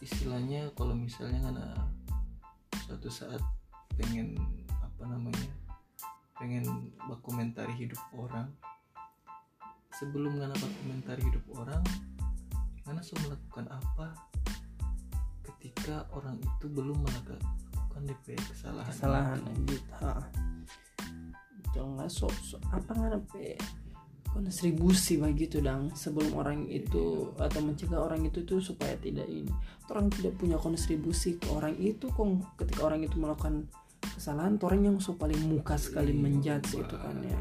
istilahnya 0.00 0.72
kalau 0.72 0.94
misalnya 0.96 1.42
karena 1.42 1.68
suatu 2.86 3.10
saat 3.10 3.42
pengen 3.98 4.38
apa 4.70 5.02
namanya 5.10 5.50
pengen 6.38 6.94
komentari 7.20 7.74
hidup 7.74 7.98
orang. 8.14 8.46
Sebelum 9.96 10.38
ngana 10.38 10.54
komentari 10.54 11.24
hidup 11.24 11.42
orang 11.56 11.82
ngana 12.86 13.02
so 13.02 13.18
melakukan 13.26 13.66
apa 13.66 14.14
ketika 15.42 16.06
orang 16.14 16.38
itu 16.38 16.70
belum 16.70 17.02
melakukan 17.02 17.42
DP 18.06 18.38
kesalahan 18.38 18.86
kesalahan 18.94 19.40
gitu 19.66 20.06
jangan 21.74 22.06
so, 22.06 22.30
so 22.46 22.62
apa 22.70 22.94
nggak 22.94 23.18
pe 23.34 23.58
kontribusi 24.36 25.16
begitu 25.16 25.64
dang. 25.64 25.88
Sebelum 25.96 26.36
orang 26.36 26.68
itu 26.68 27.32
atau 27.40 27.60
mencegah 27.64 28.04
orang 28.04 28.28
itu 28.28 28.44
tuh 28.44 28.60
supaya 28.60 28.92
tidak 29.00 29.24
ini. 29.32 29.48
Orang 29.88 30.12
tidak 30.12 30.36
punya 30.36 30.60
kontribusi 30.60 31.40
ke 31.40 31.48
orang 31.48 31.72
itu 31.80 32.12
kok 32.12 32.28
ketika 32.60 32.84
orang 32.84 33.00
itu 33.00 33.16
melakukan 33.16 33.64
kesalahan 34.04 34.60
orang 34.60 34.80
yang 34.84 34.96
so 35.00 35.16
paling 35.16 35.40
muka 35.48 35.74
sekali 35.80 36.12
Iya, 36.12 36.20
menjudge 36.20 36.70
itu 36.76 36.96
kan 37.00 37.16
ya. 37.24 37.40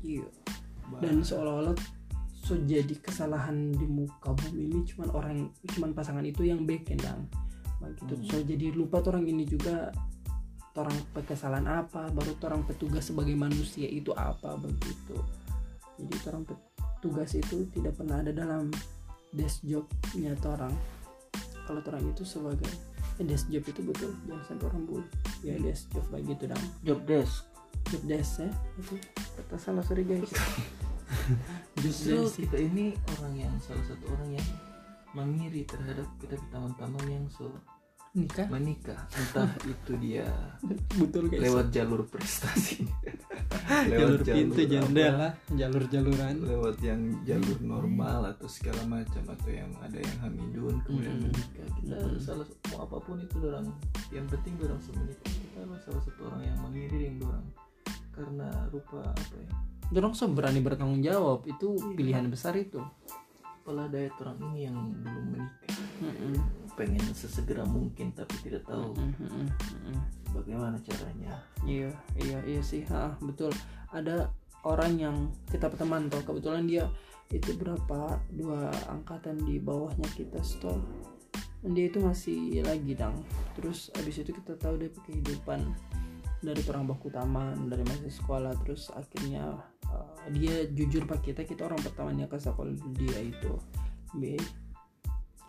Iya. 0.00 0.28
Dan 1.02 1.20
seolah-olah 1.26 1.74
so 2.38 2.56
jadi 2.64 2.94
kesalahan 3.02 3.74
di 3.76 3.84
muka 3.84 4.32
bumi 4.32 4.72
ini 4.72 4.78
cuman 4.88 5.08
orang 5.12 5.36
cuman 5.74 5.90
pasangan 5.92 6.24
itu 6.24 6.46
yang 6.46 6.62
bikin 6.64 6.96
dang. 6.96 7.26
Begitu 7.82 8.14
Hmm. 8.14 8.24
so 8.30 8.36
jadi 8.40 8.72
lupa 8.72 9.02
orang 9.04 9.26
ini 9.26 9.44
juga 9.44 9.92
orang 10.78 10.94
kesalahan 11.26 11.66
apa 11.66 12.06
baru 12.14 12.38
orang 12.46 12.62
petugas 12.62 13.10
sebagai 13.10 13.34
manusia 13.34 13.90
itu 13.90 14.14
apa 14.14 14.54
begitu 14.54 15.18
jadi 15.98 16.14
orang 16.32 16.44
petugas 16.46 17.30
itu 17.34 17.66
tidak 17.74 17.94
pernah 17.98 18.22
ada 18.22 18.32
dalam 18.32 18.70
desk 19.34 19.60
jobnya 19.66 20.32
orang 20.46 20.72
kalau 21.68 21.84
orang 21.84 22.00
itu 22.08 22.24
sebagai 22.24 22.72
eh, 23.20 23.26
desk 23.28 23.52
job 23.52 23.64
itu 23.66 23.80
betul 23.84 24.10
jangan 24.24 24.44
sampai 24.48 24.66
orang 24.72 24.82
bull 24.88 25.04
ya 25.44 25.54
desk 25.60 25.92
job 25.92 26.06
begitu 26.08 26.48
dang 26.48 26.64
job 26.80 27.00
desk? 27.04 27.44
Job 27.88 28.02
desk 28.04 28.44
ya. 28.44 28.50
Itu 28.80 28.94
kata 29.38 29.56
salah 29.56 29.84
sorry 29.86 30.04
guys. 30.04 30.28
Justru 31.82 32.26
desk. 32.26 32.36
kita 32.44 32.58
ini 32.60 32.92
orang 33.16 33.34
yang 33.48 33.54
salah 33.64 33.84
satu 33.88 34.04
orang 34.12 34.36
yang 34.36 34.48
mengiri 35.16 35.64
terhadap 35.64 36.04
kita 36.20 36.36
teman-teman 36.52 37.04
yang 37.08 37.24
so 37.32 37.48
nikah 38.12 38.46
menikah. 38.48 39.00
Entah 39.10 39.48
itu 39.72 39.92
dia 39.96 40.26
betul 40.94 41.28
guys. 41.28 41.40
lewat 41.42 41.66
jalur 41.68 42.02
prestasi. 42.04 42.84
Jalur 43.68 44.20
lewat 44.20 44.28
pintu 44.28 44.60
jendela 44.64 45.28
jalur 45.52 45.84
jaluran 45.88 46.34
lewat 46.40 46.76
yang 46.80 47.00
jalur 47.22 47.58
normal 47.60 48.28
atau 48.28 48.48
segala 48.48 48.80
macam 48.84 49.20
atau 49.24 49.48
yang 49.48 49.68
ada 49.78 49.96
yang 49.96 50.16
hamidun 50.20 50.74
kemudian 50.84 51.16
Mm. 51.16 51.22
menikah 51.28 51.68
kita 51.76 51.96
Mm. 51.98 52.16
salah 52.18 52.46
mau 52.68 52.84
apa 52.84 52.96
pun 53.00 53.16
itu 53.18 53.36
orang 53.42 53.66
yang 54.10 54.24
penting 54.26 54.54
orang 54.58 54.80
menikah. 54.90 55.28
Kita 55.28 55.58
adalah 55.62 55.80
salah 55.80 56.02
satu 56.02 56.20
orang 56.28 56.42
yang 56.44 56.58
mengiring 56.60 57.02
yang 57.14 57.18
orang 57.24 57.46
karena 58.10 58.48
rupa 58.68 58.98
apa 59.04 59.34
ya? 59.36 59.52
Dorong 59.88 60.12
so 60.12 60.28
berani 60.28 60.60
bertanggung 60.60 61.00
jawab. 61.00 61.44
Itu 61.44 61.76
Iya. 61.76 61.94
pilihan 61.94 62.26
besar 62.28 62.52
itu 62.54 62.80
kepala 63.68 63.84
daya 63.92 64.08
orang 64.24 64.40
ini 64.48 64.64
yang 64.64 64.80
belum 65.04 65.24
menikah. 65.28 65.76
Mm-mm. 66.00 66.40
pengen 66.72 67.04
sesegera 67.12 67.68
mungkin 67.68 68.16
tapi 68.16 68.32
tidak 68.40 68.64
tahu 68.64 68.96
mm-mm. 68.96 69.44
bagaimana 70.32 70.80
caranya. 70.80 71.36
Iya 71.68 71.92
iya 72.16 72.40
iya 72.48 72.64
sih. 72.64 72.88
Ha, 72.88 73.20
betul. 73.20 73.52
Ada 73.92 74.32
orang 74.64 74.96
yang 74.96 75.16
kita 75.52 75.68
teman 75.76 76.08
toh 76.08 76.24
kebetulan 76.24 76.64
dia 76.64 76.88
itu 77.28 77.52
berapa? 77.60 78.16
Dua 78.32 78.72
angkatan 78.88 79.36
di 79.44 79.60
bawahnya 79.60 80.08
kita 80.16 80.40
store 80.40 80.80
dia 81.68 81.92
itu 81.92 82.00
masih 82.00 82.64
lagi 82.64 82.96
dang. 82.96 83.20
Terus 83.52 83.92
abis 84.00 84.24
itu 84.24 84.32
kita 84.32 84.56
tahu 84.56 84.80
dia 84.80 84.88
kehidupan 85.04 85.60
dari 86.38 86.62
orang 86.70 86.86
baku 86.86 87.10
taman 87.10 87.66
dari 87.66 87.82
masih 87.82 88.14
sekolah 88.14 88.54
terus 88.62 88.94
akhirnya 88.94 89.58
uh, 89.90 90.26
dia 90.30 90.70
jujur 90.70 91.02
pak 91.02 91.26
kita 91.26 91.42
kita 91.42 91.66
orang 91.66 91.82
pertamanya 91.82 92.30
ke 92.30 92.38
sekolah 92.38 92.74
dia 92.94 93.18
itu. 93.22 93.54
B 94.14 94.38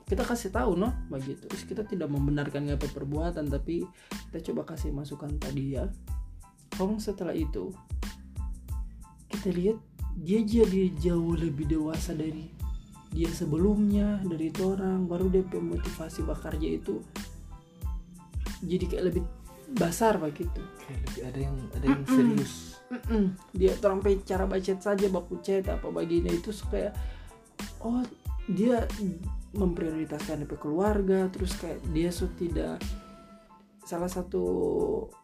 kita 0.10 0.25
kasih 0.25 0.49
tahu 0.49 0.73
noh 0.73 0.89
begitu. 1.13 1.45
Terus 1.45 1.63
kita 1.69 1.86
tidak 1.86 2.10
membenarkan 2.10 2.65
apa 2.73 2.89
perbuatan 2.89 3.45
tapi 3.45 3.86
kita 4.30 4.41
coba 4.52 4.73
kasih 4.73 4.89
masukan 4.89 5.30
tadi 5.38 5.78
ya 5.78 5.86
Kong 6.73 6.97
setelah 6.97 7.38
itu 7.38 7.69
kita 9.30 9.54
lihat 9.54 9.78
dia 10.17 10.41
jadi 10.41 10.89
jauh 10.97 11.38
lebih 11.38 11.69
dewasa 11.69 12.17
dari 12.17 12.49
dia 13.13 13.30
sebelumnya 13.30 14.17
dari 14.25 14.49
itu 14.49 14.65
orang. 14.65 15.06
Baru 15.06 15.30
dia 15.30 15.45
motivasi 15.45 16.25
bakarnya 16.25 16.82
itu 16.82 17.06
jadi 18.65 18.86
kayak 18.89 19.06
lebih 19.13 19.23
besar 19.76 20.18
begitu. 20.18 20.62
Kayak 20.86 21.00
lebih 21.06 21.22
ada 21.26 21.40
yang 21.40 21.58
ada 21.76 21.86
yang 21.86 22.04
serius. 22.08 22.54
Mm-mm. 22.90 23.38
dia 23.54 23.78
sampai 23.78 24.18
cara 24.26 24.50
baca 24.50 24.74
saja 24.82 25.06
baku 25.14 25.38
chat 25.46 25.62
apa 25.70 25.94
baginya 25.94 26.34
itu 26.34 26.50
supaya 26.50 26.90
oh 27.86 28.02
dia 28.50 28.82
memprioritaskan 29.54 30.42
DP 30.42 30.58
keluarga 30.58 31.30
terus 31.30 31.54
kayak 31.62 31.78
dia 31.94 32.10
so 32.10 32.26
tidak 32.34 32.82
salah 33.86 34.10
satu 34.10 34.42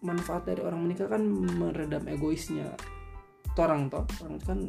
manfaat 0.05 0.45
dari 0.45 0.61
orang 0.61 0.85
menikah 0.85 1.09
kan 1.09 1.25
meredam 1.57 2.05
egoisnya. 2.05 2.69
Orang 3.57 3.89
toh 3.89 4.05
orang 4.21 4.41
kan 4.45 4.59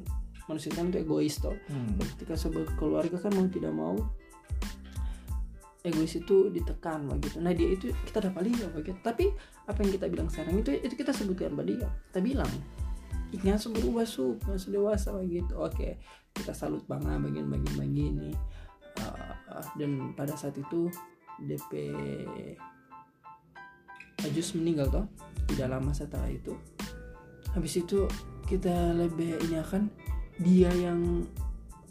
manusia 0.49 0.73
kan 0.73 0.89
itu 0.89 1.05
egois 1.05 1.37
toh. 1.37 1.57
Hmm. 1.69 2.01
ketika 2.17 2.33
sebagai 2.37 2.73
keluarga 2.81 3.17
kan 3.21 3.33
mau 3.37 3.45
tidak 3.53 3.73
mau 3.77 3.97
egois 5.87 6.19
itu 6.19 6.51
ditekan 6.51 7.07
begitu 7.07 7.39
nah 7.39 7.55
dia 7.55 7.71
itu 7.71 7.95
kita 8.11 8.27
dapat 8.27 8.51
lihat 8.51 8.75
begitu 8.75 8.99
tapi 9.07 9.31
apa 9.71 9.79
yang 9.87 9.93
kita 9.95 10.07
bilang 10.11 10.29
sekarang 10.29 10.59
itu 10.59 10.75
itu 10.83 10.95
kita 10.99 11.15
sebutkan 11.15 11.55
pada 11.55 11.71
dia. 11.71 11.89
Kita 12.11 12.21
bilang 12.23 12.51
ingat 13.35 13.67
berubah 13.71 14.07
su 14.07 14.39
masuk 14.47 14.71
dewasa 14.71 15.11
begitu 15.19 15.55
oke 15.59 15.99
kita 16.35 16.53
salut 16.55 16.87
bangga 16.87 17.19
bagian 17.19 17.47
bagian 17.51 17.75
begini 17.79 18.33
Uh, 18.97 19.61
dan 19.77 20.17
pada 20.17 20.33
saat 20.41 20.57
itu 20.57 20.89
DP 21.45 21.93
Ajus 24.25 24.57
meninggal 24.57 24.89
toh 24.89 25.07
tidak 25.53 25.77
lama 25.77 25.93
setelah 25.93 26.33
itu. 26.33 26.57
Habis 27.53 27.85
itu 27.85 28.09
kita 28.49 28.97
lebih 28.97 29.37
ini 29.45 29.61
akan 29.61 29.93
dia 30.41 30.73
yang 30.73 31.29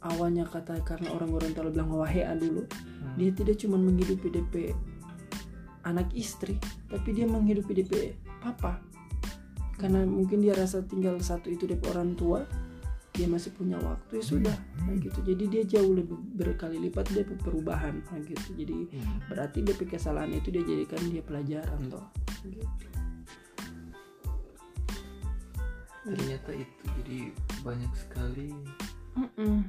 awalnya 0.05 0.45
kata 0.45 0.79
karena 0.85 1.09
orang 1.11 1.33
Gorontalo 1.33 1.69
bilang 1.69 1.89
wahea 1.91 2.31
dulu 2.33 2.63
Hmm. 3.05 3.15
dia 3.17 3.29
tidak 3.29 3.61
cuma 3.61 3.77
menghidupi 3.77 4.29
DP 4.29 4.73
anak 5.83 6.09
istri 6.13 6.57
tapi 6.89 7.13
dia 7.13 7.25
menghidupi 7.25 7.77
DP 7.77 8.13
papa 8.39 8.81
karena 9.77 10.01
mungkin 10.01 10.41
dia 10.41 10.57
rasa 10.57 10.81
tinggal 10.81 11.17
satu 11.19 11.49
itu 11.49 11.65
DP 11.65 11.85
orang 11.91 12.17
tua 12.17 12.41
dia 13.11 13.29
masih 13.29 13.53
punya 13.53 13.77
waktu 13.79 14.19
ya 14.19 14.23
sudah 14.25 14.57
nah 14.81 14.91
gitu 14.97 15.21
jadi 15.21 15.43
dia 15.47 15.63
jauh 15.63 15.93
lebih 15.93 16.17
berkali 16.35 16.81
lipat 16.81 17.13
DP 17.13 17.37
perubahan 17.39 18.01
nah 18.09 18.19
gitu 18.19 18.49
jadi 18.57 18.77
Hmm. 18.89 19.19
berarti 19.29 19.61
DP 19.61 19.85
kesalahan 19.87 20.33
itu 20.33 20.49
dia 20.49 20.63
jadikan 20.63 21.01
dia 21.07 21.21
pelajaran 21.21 21.81
toh 21.87 22.05
gitu. 22.43 22.65
ternyata 26.03 26.51
itu 26.53 26.83
jadi 27.01 27.19
banyak 27.61 27.93
sekali 27.97 28.49
Mm-mm. 29.15 29.63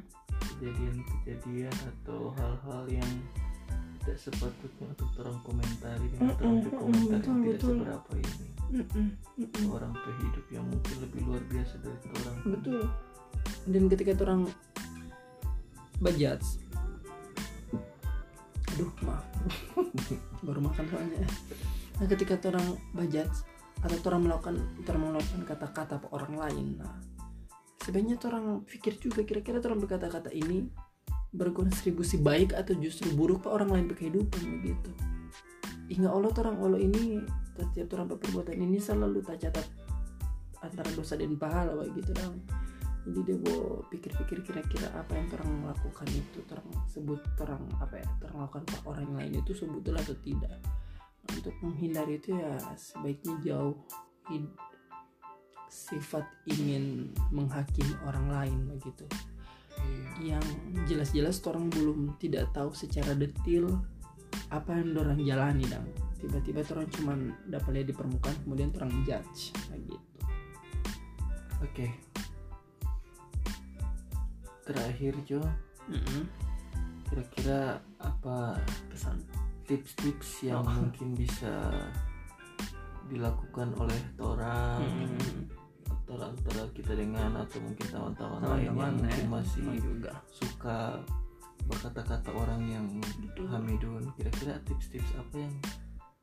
Kejadian-kejadian 0.57 1.77
atau 1.77 2.33
hal-hal 2.40 2.83
yang 2.88 3.12
tidak 4.01 4.19
sepatutnya 4.23 4.87
untuk 4.95 5.09
orang 5.21 5.38
komentari 5.42 6.07
dengan 6.14 6.31
Mm-mm, 6.31 6.38
orang 6.38 6.55
mm-mm, 6.55 6.66
berkomentar 6.71 7.19
betul, 7.19 7.29
yang 7.29 7.40
tidak 7.42 7.55
betul. 7.59 7.71
seberapa 7.75 8.11
ini. 8.16 8.49
Orang 9.71 9.92
hidup 9.95 10.47
yang 10.51 10.64
mungkin 10.66 10.97
lebih 11.03 11.21
luar 11.27 11.42
biasa 11.51 11.75
dari 11.83 12.07
orang. 12.23 12.37
Betul. 12.47 12.83
Dan 13.66 13.83
ketika 13.90 14.12
orang 14.23 14.40
bajat 15.99 16.40
aduh 18.77 18.92
maaf. 19.09 19.25
Baru 20.47 20.61
makan 20.61 20.85
soalnya. 20.92 21.25
Nah 21.97 22.07
ketika 22.12 22.37
orang 22.53 22.77
bajat 22.92 23.31
atau 23.81 24.09
orang 24.09 24.23
melakukan 24.29 24.57
orang 24.88 25.03
melakukan 25.12 25.42
kata-kata 25.45 25.97
orang 26.11 26.35
lain 26.37 26.66
nah 26.81 26.97
sebenarnya 27.87 28.18
tuh 28.18 28.35
orang 28.35 28.66
pikir 28.66 28.99
juga 28.99 29.22
kira-kira 29.22 29.62
tuh 29.62 29.70
orang 29.70 29.87
berkata-kata 29.87 30.35
ini 30.35 30.66
berkontribusi 31.31 32.18
baik 32.18 32.51
atau 32.51 32.75
justru 32.75 33.14
buruk 33.14 33.46
ke 33.46 33.49
orang 33.55 33.70
lain 33.70 33.87
berkehidupan 33.87 34.42
begitu. 34.59 34.90
Hingga 35.87 36.11
Allah 36.11 36.35
orang 36.42 36.57
Allah 36.59 36.81
ini 36.83 37.22
setiap 37.55 37.94
orang 37.94 38.11
perbuatan 38.18 38.59
ini 38.59 38.83
selalu 38.83 39.22
tak 39.22 39.46
catat 39.46 39.66
antara 40.66 40.90
dosa 40.99 41.14
dan 41.14 41.38
pahala 41.38 41.87
begitu 41.87 42.11
dong. 42.11 42.42
Jadi 43.07 43.22
dia 43.22 43.38
mau 43.38 43.87
pikir-pikir 43.87 44.42
kira-kira 44.42 44.90
apa 44.99 45.14
yang 45.14 45.31
orang 45.38 45.70
lakukan 45.70 46.11
itu 46.11 46.42
orang 46.51 46.66
sebut 46.90 47.22
orang 47.38 47.62
apa 47.79 48.03
ya 48.03 48.07
orang 48.27 48.51
lakukan 48.51 48.64
ke 48.66 48.77
orang 48.83 49.11
lain 49.14 49.33
itu 49.38 49.53
sebetulnya 49.55 50.03
atau 50.03 50.16
tidak. 50.27 50.59
Untuk 51.31 51.55
menghindari 51.62 52.18
itu 52.18 52.35
ya 52.35 52.59
sebaiknya 52.75 53.35
jauh 53.46 53.79
sifat 55.69 56.25
ingin 56.47 57.11
menghakimi 57.31 57.95
orang 58.07 58.27
lain 58.31 58.59
begitu 58.73 59.05
Iya. 60.17 60.41
yang 60.41 60.47
jelas-jelas 60.89 61.45
orang 61.45 61.69
belum 61.69 62.17
tidak 62.17 62.49
tahu 62.57 62.73
secara 62.73 63.13
detail 63.13 63.77
apa 64.49 64.73
yang 64.73 64.97
orang 64.97 65.21
jalani 65.21 65.69
dong 65.69 65.85
tiba-tiba 66.17 66.65
orang 66.73 66.89
cuma 66.97 67.13
dapat 67.47 67.71
lihat 67.77 67.87
di 67.93 67.95
permukaan 67.95 68.37
kemudian 68.43 68.73
orang 68.81 68.91
judge 69.05 69.53
kayak 69.69 69.85
gitu 69.85 70.03
Oke. 71.57 71.89
Terakhir 74.67 75.15
Jo, 75.25 75.41
Mm-mm. 75.89 76.27
kira-kira 77.09 77.79
apa 77.97 78.59
pesan 78.91 79.23
tips-tips 79.65 80.45
yang 80.45 80.61
Oh. 80.61 80.69
mungkin 80.69 81.15
bisa 81.15 81.71
dilakukan 83.07 83.71
oleh 83.79 84.01
orang 84.19 84.83
Mm-mm. 84.83 85.49
Antara 86.07 86.31
antara 86.31 86.62
kita 86.71 86.95
dengan 86.95 87.35
atau 87.35 87.59
mungkin 87.59 87.87
teman-teman 87.90 88.38
lain 88.38 88.62
yang 88.62 88.79
Teman-teman 88.79 88.95
mungkin 89.03 89.25
ya, 89.27 89.27
masih 89.27 89.62
sama 89.66 89.75
juga 89.83 90.12
suka 90.31 90.79
berkata-kata 91.66 92.31
orang 92.31 92.62
yang 92.71 92.87
Betul. 93.03 93.47
hamidun 93.51 94.03
kira-kira 94.14 94.55
tips-tips 94.71 95.11
apa 95.19 95.35
yang 95.42 95.55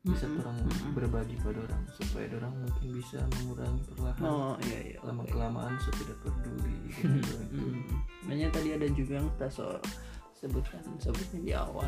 bisa 0.03 0.27
Mm-mm. 0.27 0.39
orang 0.39 0.57
berbagi 0.95 1.35
pada 1.39 1.59
orang 1.63 1.83
supaya 1.95 2.27
orang 2.35 2.55
mungkin 2.59 2.87
bisa 2.95 3.19
mengurangi 3.39 3.83
perlahan 3.91 4.23
oh 4.23 4.55
iya 4.67 4.79
iya 4.91 4.97
lama 5.03 5.23
kelamaan 5.27 5.75
so 5.79 5.91
tidak 5.99 6.15
peduli 6.23 6.75
dengan 6.95 7.19
orang 7.23 7.43
itu 7.43 7.63
Hmm. 7.63 7.79
Makanya 8.23 8.47
tadi 8.55 8.69
ada 8.71 8.87
juga 8.87 9.19
yang 9.19 9.27
kita 9.35 9.47
so 9.51 9.67
sebutkan 10.39 10.79
sebutnya 10.99 11.39
di 11.43 11.51
awal. 11.55 11.87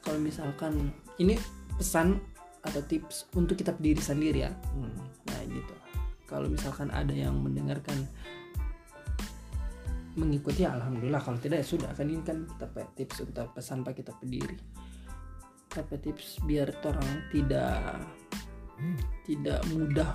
Kalau 0.00 0.16
misalkan 0.20 0.92
ini 1.20 1.36
pesan 1.76 2.20
atau 2.64 2.80
tips 2.84 3.28
untuk 3.36 3.56
kita 3.60 3.72
berdiri 3.76 4.00
sendiri 4.00 4.48
ya. 4.48 4.52
Hmm. 4.72 4.96
Nah 5.28 5.40
gitu. 5.44 5.74
Kalau 6.24 6.48
misalkan 6.48 6.88
ada 6.90 7.12
yang 7.12 7.36
mendengarkan 7.40 8.08
mengikuti 10.16 10.64
ya 10.64 10.76
alhamdulillah. 10.76 11.20
Kalau 11.20 11.38
tidak 11.38 11.62
ya 11.62 11.66
sudah. 11.66 11.90
Kan 11.92 12.08
ini 12.08 12.22
kan 12.24 12.48
kita 12.48 12.66
tips 12.96 13.28
untuk 13.28 13.52
pesan 13.52 13.84
pak 13.84 13.98
kita 14.00 14.14
berdiri 14.16 14.56
tapi 15.74 15.98
tips 15.98 16.38
biar 16.46 16.70
orang 16.86 17.26
tidak 17.34 17.98
tidak 19.26 19.58
mudah 19.74 20.14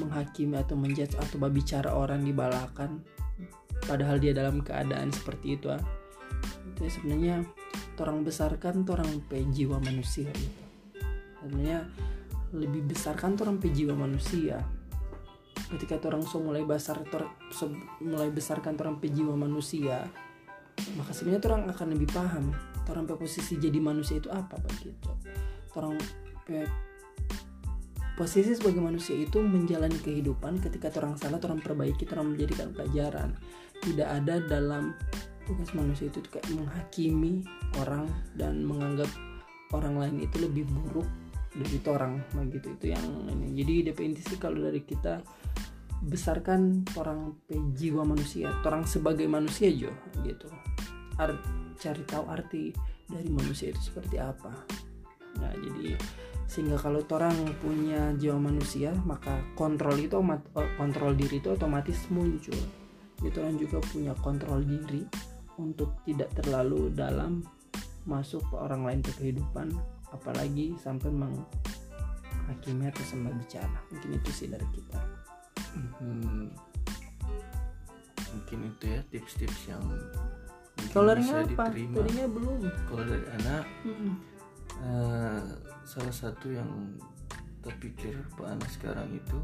menghakimi 0.00 0.56
atau 0.56 0.72
menjudge 0.72 1.12
atau 1.20 1.36
berbicara 1.36 1.92
orang 1.92 2.24
di 2.24 2.32
balakan. 2.32 3.04
Padahal 3.84 4.16
dia 4.16 4.32
dalam 4.32 4.64
keadaan 4.64 5.12
seperti 5.12 5.60
itu 5.60 5.68
ah. 5.68 5.82
itu 6.72 6.88
ya 6.88 6.90
sebenarnya 6.90 7.36
orang 8.00 8.24
besarkan 8.24 8.86
orang 8.88 9.20
pe 9.28 9.44
jiwa 9.52 9.76
manusia 9.84 10.32
gitu. 10.32 10.62
Sebenarnya 11.44 11.84
lebih 12.56 12.88
besarkan 12.88 13.36
orang 13.36 13.60
pe 13.60 13.68
jiwa 13.68 13.92
manusia 13.92 14.64
ketika 15.72 15.96
orang 16.08 16.22
so 16.24 16.38
mulai 16.38 16.62
besar 16.62 17.00
tor- 17.08 17.32
so 17.48 17.72
mulai 18.04 18.28
besarkan 18.28 18.76
orang 18.76 19.00
pe 19.00 19.08
jiwa 19.08 19.32
manusia 19.32 20.04
maka 20.96 21.12
sebenarnya 21.12 21.48
orang 21.52 21.62
akan 21.72 21.86
lebih 21.96 22.08
paham 22.12 22.52
orang 22.88 23.04
posisi 23.08 23.56
jadi 23.56 23.78
manusia 23.78 24.20
itu 24.20 24.28
apa 24.28 24.60
begitu 24.60 25.10
orang 25.76 25.96
posisi 28.12 28.52
sebagai 28.52 28.84
manusia 28.84 29.16
itu 29.16 29.40
menjalani 29.40 29.96
kehidupan 29.98 30.60
ketika 30.60 30.92
orang 31.00 31.16
salah 31.16 31.40
orang 31.40 31.58
perbaiki 31.64 32.04
orang 32.12 32.36
menjadikan 32.36 32.70
pelajaran. 32.76 33.34
Tidak 33.82 34.06
ada 34.06 34.38
dalam 34.46 34.94
tugas 35.48 35.74
manusia 35.74 36.06
itu 36.06 36.22
kayak 36.30 36.46
menghakimi 36.54 37.42
orang 37.82 38.06
dan 38.38 38.62
menganggap 38.62 39.10
orang 39.74 39.98
lain 39.98 40.16
itu 40.22 40.36
lebih 40.38 40.68
buruk 40.70 41.08
dari 41.52 41.78
orang 41.84 42.22
begitu 42.32 42.72
itu 42.72 42.86
yang 42.96 43.04
ini. 43.28 43.52
Jadi 43.60 43.92
DP 43.92 43.98
sih 44.24 44.40
kalau 44.40 44.64
dari 44.64 44.80
kita 44.84 45.20
besarkan 46.02 46.82
orang 46.98 47.38
jiwa 47.78 48.02
manusia 48.02 48.50
orang 48.66 48.82
sebagai 48.88 49.28
manusia 49.30 49.70
jo 49.70 49.92
gitu. 50.24 50.48
Ar- 51.20 51.38
cari 51.78 52.02
tahu 52.06 52.24
arti 52.30 52.74
dari 53.06 53.28
manusia 53.30 53.70
itu 53.70 53.92
seperti 53.92 54.16
apa. 54.18 54.50
Nah 55.38 55.52
jadi 55.54 55.94
sehingga 56.48 56.76
kalau 56.76 57.00
orang 57.12 57.36
punya 57.62 58.12
jiwa 58.18 58.36
manusia 58.36 58.92
maka 59.04 59.40
kontrol 59.54 59.96
itu 59.96 60.18
kontrol 60.76 61.12
diri 61.14 61.38
itu 61.38 61.52
otomatis 61.52 62.08
muncul. 62.08 62.56
Jadi 63.22 63.36
orang 63.38 63.56
juga 63.60 63.78
punya 63.92 64.12
kontrol 64.18 64.64
diri 64.66 65.06
untuk 65.60 66.00
tidak 66.02 66.32
terlalu 66.34 66.90
dalam 66.90 67.44
masuk 68.02 68.42
ke 68.50 68.56
orang 68.58 68.82
lain 68.82 69.00
ke 69.04 69.14
kehidupan 69.14 69.70
apalagi 70.12 70.76
sampai 70.78 71.10
menghakimi 71.10 72.88
atau 72.88 73.04
sampai 73.04 73.32
bicara. 73.36 73.78
Mungkin 73.90 74.10
itu 74.16 74.30
sih 74.30 74.48
dari 74.48 74.66
kita. 74.72 75.00
Hmm. 75.72 76.52
mungkin 78.32 78.72
itu 78.72 78.84
ya 78.96 79.00
tips-tips 79.12 79.68
yang 79.68 79.84
kalau 80.92 81.14
dari 81.14 81.22
bisa 81.24 81.36
apa? 81.40 81.68
diterima. 81.68 81.94
Tadinya 82.00 82.26
belum. 82.28 82.60
Kalau 82.88 83.04
dari 83.04 83.26
anak 83.40 83.64
Mm-mm. 83.86 84.12
eh, 84.82 85.42
salah 85.86 86.14
satu 86.14 86.46
yang 86.52 86.70
terpikir 87.62 88.18
Pak 88.34 88.46
Ana 88.58 88.66
sekarang 88.66 89.08
itu 89.14 89.38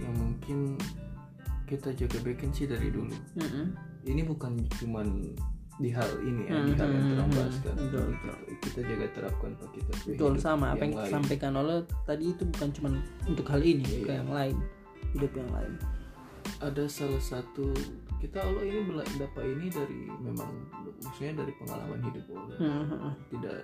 yang 0.00 0.14
mungkin 0.16 0.80
kita 1.68 1.92
jaga 1.92 2.18
bikin 2.24 2.50
sih 2.50 2.66
dari 2.66 2.88
dulu. 2.88 3.14
Mm-mm. 3.36 3.76
ini 4.08 4.24
bukan 4.24 4.64
cuman 4.80 5.36
di 5.80 5.88
hal 5.90 6.10
ini 6.20 6.44
ya 6.44 6.60
di 6.60 6.74
hal 6.76 6.88
yang 6.88 7.02
Hmm, 7.02 7.16
hmm, 7.16 7.32
bahas 7.32 7.52
sekarang 7.56 7.78
betul, 7.80 8.04
kita, 8.12 8.32
kita 8.60 8.80
jaga 8.84 9.06
terapkan 9.16 9.50
Pak 9.56 9.68
kita 9.72 9.90
betul 10.06 10.32
sama 10.36 10.66
apa 10.70 10.82
yang 10.82 10.92
lain. 10.92 11.04
disampaikan 11.08 11.52
oleh 11.56 11.76
tadi 12.04 12.24
itu 12.28 12.42
bukan 12.46 12.68
cuma 12.70 12.88
untuk 13.24 13.46
hal 13.48 13.60
ini 13.60 13.82
Iya. 13.82 14.04
ke 14.04 14.12
yang 14.14 14.30
lain 14.30 14.56
hidup 15.10 15.32
yang 15.32 15.50
lain 15.50 15.72
ada 16.60 16.84
salah 16.86 17.18
satu 17.18 17.72
kita 18.20 18.36
Allah 18.38 18.62
ini 18.62 18.84
dapat 19.16 19.44
ini 19.48 19.66
dari 19.66 20.00
memang 20.20 20.52
maksudnya 21.00 21.40
dari 21.40 21.52
pengalaman 21.56 22.00
hidup 22.04 22.24
Allah 22.30 22.56
Mm-mm. 22.60 23.12
tidak 23.32 23.58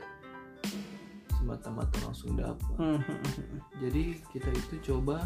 semata-mata 1.31 1.97
langsung 2.01 2.33
dapat 2.35 2.77
Mm-mm. 2.81 3.05
jadi 3.79 4.05
kita 4.33 4.49
itu 4.51 4.75
coba 4.87 5.21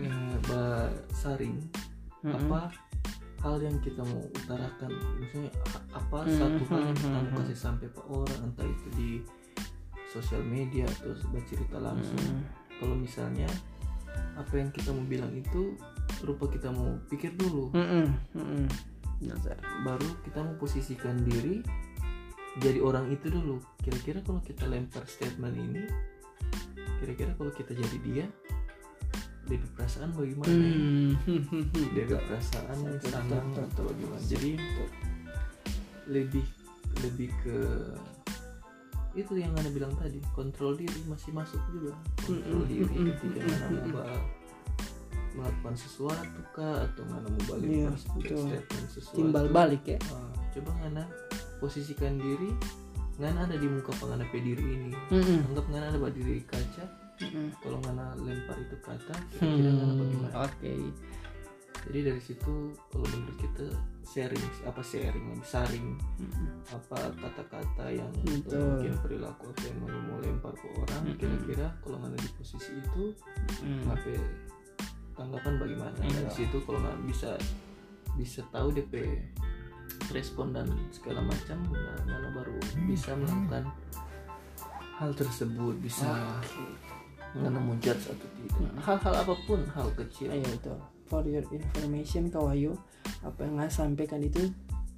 eh, 0.00 0.90
saring 1.12 1.60
Mm-mm. 2.24 2.32
apa 2.48 2.72
hal 3.44 3.60
yang 3.60 3.76
kita 3.84 4.00
mau 4.00 4.24
utarakan 4.24 4.90
misalnya 5.20 5.52
apa 5.92 6.18
Hmm, 6.24 6.32
satu 6.32 6.62
hal 6.72 6.80
yang 6.80 6.96
hmm, 6.96 7.04
kita 7.04 7.12
mau 7.12 7.28
hmm, 7.28 7.36
kasih 7.44 7.58
sampai 7.60 7.86
ke 7.92 8.02
orang 8.08 8.40
entah 8.40 8.64
itu 8.66 8.88
di 8.96 9.10
sosial 10.08 10.40
media 10.46 10.88
atau 10.88 11.12
bercerita 11.28 11.76
langsung 11.76 12.16
Mm-mm. 12.22 12.46
kalau 12.80 12.96
misalnya 12.96 13.50
apa 14.38 14.54
yang 14.56 14.70
kita 14.72 14.94
mau 14.94 15.04
bilang 15.04 15.30
itu 15.34 15.74
rupa 16.22 16.46
kita 16.46 16.70
mau 16.70 16.96
pikir 17.10 17.34
dulu. 17.34 17.74
Mm-mm. 17.74 18.66
Nazar. 19.24 19.56
baru 19.86 20.08
kita 20.26 20.42
mau 20.44 20.54
posisikan 20.58 21.16
diri 21.24 21.64
jadi 22.60 22.78
orang 22.82 23.08
itu 23.10 23.32
dulu 23.32 23.56
kira-kira 23.80 24.20
kalau 24.20 24.38
kita 24.44 24.68
lempar 24.68 25.02
statement 25.08 25.54
ini 25.56 25.82
kira-kira 27.00 27.32
kalau 27.34 27.50
kita 27.50 27.72
jadi 27.72 27.98
dia 28.04 28.26
dari 29.44 29.66
perasaan 29.76 30.08
bagaimana 30.16 30.52
ya? 30.52 30.72
Hmm. 30.72 31.10
dari 31.92 32.08
perasaan 32.08 32.76
senang 33.00 33.28
atau 33.52 33.82
bagaimana? 33.88 34.22
Jadi 34.24 34.50
lebih 36.08 36.44
lebih 37.02 37.30
ke 37.44 37.58
itu 39.14 39.38
yang 39.38 39.54
anda 39.54 39.70
bilang 39.70 39.94
tadi 39.94 40.18
kontrol 40.34 40.74
diri 40.74 41.00
masih 41.06 41.30
masuk 41.30 41.62
juga. 41.70 41.94
Kontrol 42.26 42.66
Mm-mm, 42.66 42.70
diri 42.70 42.94
mm-mm, 42.98 43.06
ketika 43.14 43.38
mm-mm, 43.46 43.54
mana 43.54 43.66
mau 43.94 44.18
melakukan 45.34 45.74
sesuatu 45.74 46.40
kah 46.54 46.86
atau 46.86 47.02
mana 47.10 47.26
mau 47.26 47.42
balik 47.54 47.94
betul. 48.18 48.42
statement 48.42 48.88
sesuatu. 48.90 49.16
Timbal 49.18 49.46
balik 49.54 49.82
ya? 49.86 49.98
Ah, 50.10 50.30
coba 50.50 50.70
ngana 50.82 51.04
posisikan 51.62 52.18
diri. 52.18 52.50
Ngana 53.22 53.46
ada 53.46 53.54
di 53.54 53.70
muka 53.70 53.94
pengana 54.02 54.26
diri 54.34 54.66
ini. 54.66 54.90
Mm-mm. 55.14 55.46
anggap 55.52 55.66
ngana 55.70 55.86
ada 55.94 55.98
diri 56.10 56.42
kaca 56.42 57.03
Mm-mm. 57.16 57.46
kalau 57.58 57.78
ngana 57.80 58.14
lempar 58.18 58.58
itu 58.58 58.76
kata 58.78 59.14
kira-kira 59.30 59.70
ngana 59.70 59.84
Hmm, 59.86 60.00
bagaimana 60.00 60.36
oke 60.42 60.74
jadi 61.84 61.98
dari 62.02 62.18
situ 62.18 62.54
kalau 62.88 63.04
menurut 63.06 63.36
kita 63.36 63.66
sharing 64.02 64.40
apa 64.64 64.80
sharing 64.80 65.26
saring 65.42 65.86
Mm-mm. 66.16 66.48
apa 66.66 66.98
kata-kata 67.14 67.84
yang 67.88 68.10
Betul. 68.20 68.40
atau 68.48 68.60
mungkin 68.72 68.94
perilaku 68.98 69.44
apa 69.48 69.62
yang 69.64 69.78
mau 69.78 69.98
mau 70.04 70.18
lempar 70.18 70.52
ke 70.52 70.66
orang 70.74 71.02
kira-kira 71.14 71.66
kalau 71.78 71.96
ngana 71.98 72.16
di 72.16 72.30
posisi 72.32 72.72
itu 72.74 73.04
Mm. 73.60 73.86
apa 73.86 74.10
tanggapan 75.14 75.54
bagaimana 75.56 75.94
Iya. 76.00 76.10
dari 76.20 76.32
situ 76.34 76.56
kalau 76.62 76.78
nggak 76.78 76.98
bisa 77.06 77.30
bisa 78.14 78.42
tahu 78.48 78.70
DP 78.70 78.94
respon 80.10 80.50
dan 80.50 80.66
segala 80.90 81.22
macam 81.22 81.58
nah, 81.68 81.98
mana 82.04 82.28
baru 82.32 82.54
bisa 82.84 83.14
melakukan 83.14 83.70
hal 84.94 85.10
tersebut 85.12 85.74
bisa 85.78 86.06
mana 86.06 86.38
mau 87.38 87.74
judge 87.82 88.06
atau 88.06 88.28
tidak 88.38 88.52
Hmm. 88.54 88.70
hal-hal 88.78 89.14
apa 89.26 89.34
pun 89.50 89.60
hal 89.74 89.88
kecil 89.98 90.30
Ayo 90.30 90.46
itu 90.46 90.70
for 91.10 91.26
your 91.26 91.42
information 91.50 92.30
kawayo 92.30 92.78
apa 93.26 93.42
yang 93.42 93.58
nggak 93.58 93.72
sampaikan 93.74 94.22
itu 94.22 94.52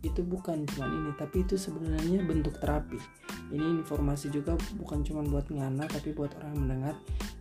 itu 0.05 0.21
bukan 0.23 0.69
cuma 0.71 0.87
ini 0.87 1.11
tapi 1.17 1.43
itu 1.43 1.57
sebenarnya 1.57 2.21
bentuk 2.23 2.61
terapi 2.61 3.01
ini 3.49 3.81
informasi 3.81 4.29
juga 4.29 4.55
bukan 4.77 5.01
cuma 5.03 5.25
buat 5.25 5.49
ngana 5.49 5.89
tapi 5.89 6.13
buat 6.13 6.37
orang 6.37 6.53
yang 6.53 6.63
mendengar 6.69 6.95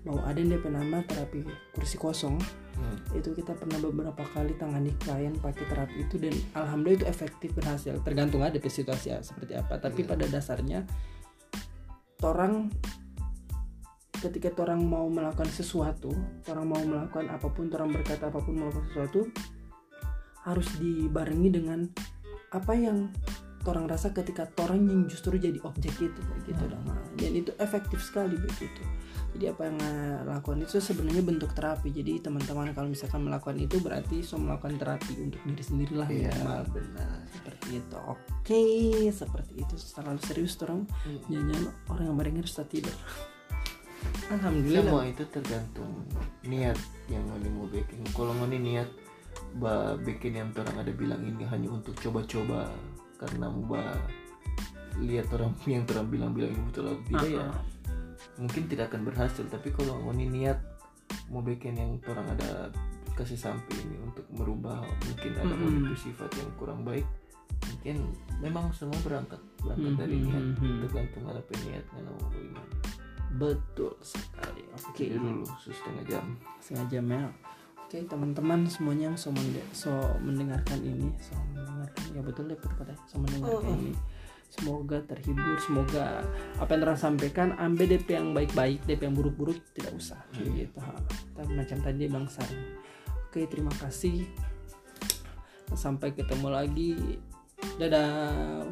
bahwa 0.07 0.21
ada 0.23 0.39
yang 0.39 0.61
nama 0.71 0.97
terapi 1.05 1.43
kursi 1.75 1.99
kosong 1.99 2.39
Hmm. 2.75 2.99
itu 3.15 3.31
kita 3.31 3.55
pernah 3.55 3.79
beberapa 3.79 4.19
kali 4.35 4.51
tangani 4.59 4.91
klien 4.99 5.31
pakai 5.39 5.63
terapi 5.63 5.95
itu 5.95 6.19
dan 6.19 6.35
alhamdulillah 6.59 6.99
itu 6.99 7.07
efektif 7.07 7.55
berhasil 7.55 7.95
tergantung 8.03 8.43
ada 8.43 8.59
situasi 8.59 9.15
ya, 9.15 9.23
seperti 9.23 9.55
apa 9.55 9.79
tapi 9.79 10.03
Iya. 10.03 10.11
pada 10.11 10.25
dasarnya 10.27 10.79
orang 12.19 12.67
ketika 14.25 14.49
orang 14.61 14.81
mau 14.81 15.05
melakukan 15.05 15.47
sesuatu 15.47 16.09
orang 16.49 16.65
mau 16.65 16.81
melakukan 16.81 17.29
apa 17.29 17.47
pun 17.49 17.69
orang 17.69 17.93
berkata 17.93 18.27
apa 18.29 18.39
pun 18.41 18.53
melakukan 18.57 18.85
sesuatu 18.89 19.21
harus 20.45 20.67
dibarengi 20.77 21.49
dengan 21.49 21.79
apa 22.53 22.73
yang 22.77 23.09
orang 23.65 23.89
rasa 23.89 24.13
ketika 24.13 24.45
orang 24.61 24.85
yang 24.85 25.01
justru 25.09 25.41
jadi 25.41 25.57
objek 25.65 25.97
itu 25.97 26.19
kayak 26.21 26.41
gitu 26.45 26.63
Hmm. 26.69 26.85
Nah, 26.85 27.01
dan 27.17 27.33
itu 27.33 27.49
efektif 27.57 27.97
sekali 27.97 28.37
begitu. 28.37 28.83
Jadi 29.33 29.51
apa 29.51 29.67
yang 29.67 29.77
eh, 29.81 30.19
lakukan 30.23 30.61
itu 30.61 30.77
sebenarnya 30.77 31.25
bentuk 31.25 31.49
terapi. 31.57 31.89
Jadi 31.89 32.21
teman-teman 32.21 32.71
kalau 32.77 32.93
misalkan 32.93 33.25
melakukan 33.25 33.57
itu 33.57 33.81
berarti 33.81 34.21
so 34.21 34.37
melakukan 34.37 34.77
terapi 34.77 35.17
untuk 35.17 35.41
diri 35.43 35.63
sendirilah 35.65 36.07
Iya, 36.07 36.29
minimal. 36.29 36.61
benar. 36.71 37.17
seperti 37.33 37.67
itu. 37.81 37.97
Oke 38.05 38.63
seperti 39.11 39.53
itu. 39.65 39.75
Terlalu 39.75 40.21
serius 40.21 40.53
orang 40.61 40.85
Hmm. 41.03 41.19
jangan 41.25 41.63
orang 41.89 42.05
yang 42.05 42.15
mendengar 42.15 42.45
sudah 42.45 42.67
tidur 42.69 42.95
alhamdulillah. 44.31 44.83
Semua 44.85 45.03
itu 45.07 45.23
tergantung 45.29 45.91
niat 46.45 46.77
yang 47.11 47.23
ngoni 47.29 47.49
mau 47.53 47.67
bikin. 47.69 47.99
Kalau 48.13 48.33
ngoni 48.37 48.57
niat 48.59 48.89
ba 49.55 49.95
bikin 49.99 50.35
yang 50.35 50.49
orang 50.55 50.83
ada 50.83 50.91
bilang 50.91 51.21
ini 51.23 51.43
hanya 51.47 51.71
untuk 51.71 51.95
coba-coba 51.99 52.67
karena 53.19 53.47
ba 53.51 53.83
lihat 54.99 55.27
orang 55.35 55.51
yang 55.67 55.83
orang 55.91 56.07
bilang-bilang 56.07 56.51
ini 56.51 56.63
betul 56.71 56.91
atau 56.91 57.03
tidak 57.07 57.29
ya. 57.31 57.39
Ah, 57.43 57.51
ah. 57.51 57.61
mungkin 58.39 58.63
tidak 58.67 58.91
akan 58.91 59.01
berhasil 59.07 59.43
tapi 59.47 59.71
kalau 59.71 59.95
ngoni 60.07 60.27
niat 60.27 60.59
mau 61.31 61.43
bikin 61.43 61.75
yang 61.75 61.95
orang 62.07 62.27
ada 62.35 62.71
kasih 63.15 63.39
sampai 63.39 63.75
ini 63.87 63.95
untuk 64.03 64.27
merubah 64.35 64.83
mungkin 65.07 65.31
ada 65.39 65.55
mm 65.55 65.95
sifat 65.95 66.27
yang 66.35 66.51
kurang 66.59 66.83
baik 66.83 67.07
mungkin 67.71 68.11
memang 68.43 68.67
semua 68.75 68.99
berangkat 68.99 69.39
berangkat 69.63 69.91
Mm, 69.95 69.99
dari 69.99 70.15
mm, 70.19 70.23
niat 70.27 70.45
tergantung 70.85 71.25
ada 71.31 71.41
peniat 71.47 71.83
nggak 71.95 72.03
mau 72.03 72.27
bagaimana 72.27 72.75
betul 73.35 73.93
sekali. 74.01 74.63
Oke. 74.71 75.05
Jadi 75.07 75.15
dulu 75.19 75.43
setengah 75.61 76.03
jam. 76.07 76.25
Sengaja 76.59 76.99
Mel 76.99 77.29
oke 77.85 78.01
teman-teman 78.09 78.65
semuanya 78.65 79.13
yang 79.13 79.17
so, 79.17 79.29
mende- 79.29 79.69
so 79.69 79.93
mendengarkan 80.17 80.81
ini 80.81 81.13
so 81.21 81.37
mendengarkan 81.53 82.03
ya 82.17 82.21
betul 82.25 82.49
deh 82.49 82.57
betul 82.57 82.73
kata 82.81 82.97
so 83.05 83.21
mendengarkan 83.21 83.61
Oh, 83.61 83.77
ini. 83.77 83.93
Semoga 84.45 85.01
terhibur 85.03 85.57
semoga 85.61 86.23
apa 86.57 86.69
yang 86.73 86.81
terang 86.87 86.97
sampaikan 87.01 87.53
ambil 87.59 87.91
DP 87.91 88.07
yang 88.15 88.31
baik-baik 88.31 88.79
DP 88.87 89.09
yang 89.09 89.15
buruk-buruk 89.17 89.57
tidak 89.75 89.91
usah. 89.97 90.21
Hmm. 90.31 90.53
gitu. 90.53 90.79
Ha. 90.79 90.95
Tapi 91.35 91.51
macam 91.53 91.77
tadi 91.81 91.95
dia 92.05 92.07
bilang 92.07 92.29
saran. 92.29 92.61
Oke 93.27 93.49
terima 93.51 93.73
kasih. 93.77 94.23
Sampai 95.75 96.15
ketemu 96.15 96.47
lagi. 96.47 97.19
Dadah. 97.81 98.63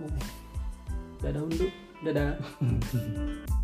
Dadah 1.20 1.42
undu. 1.42 1.68
Dadah 2.06 2.38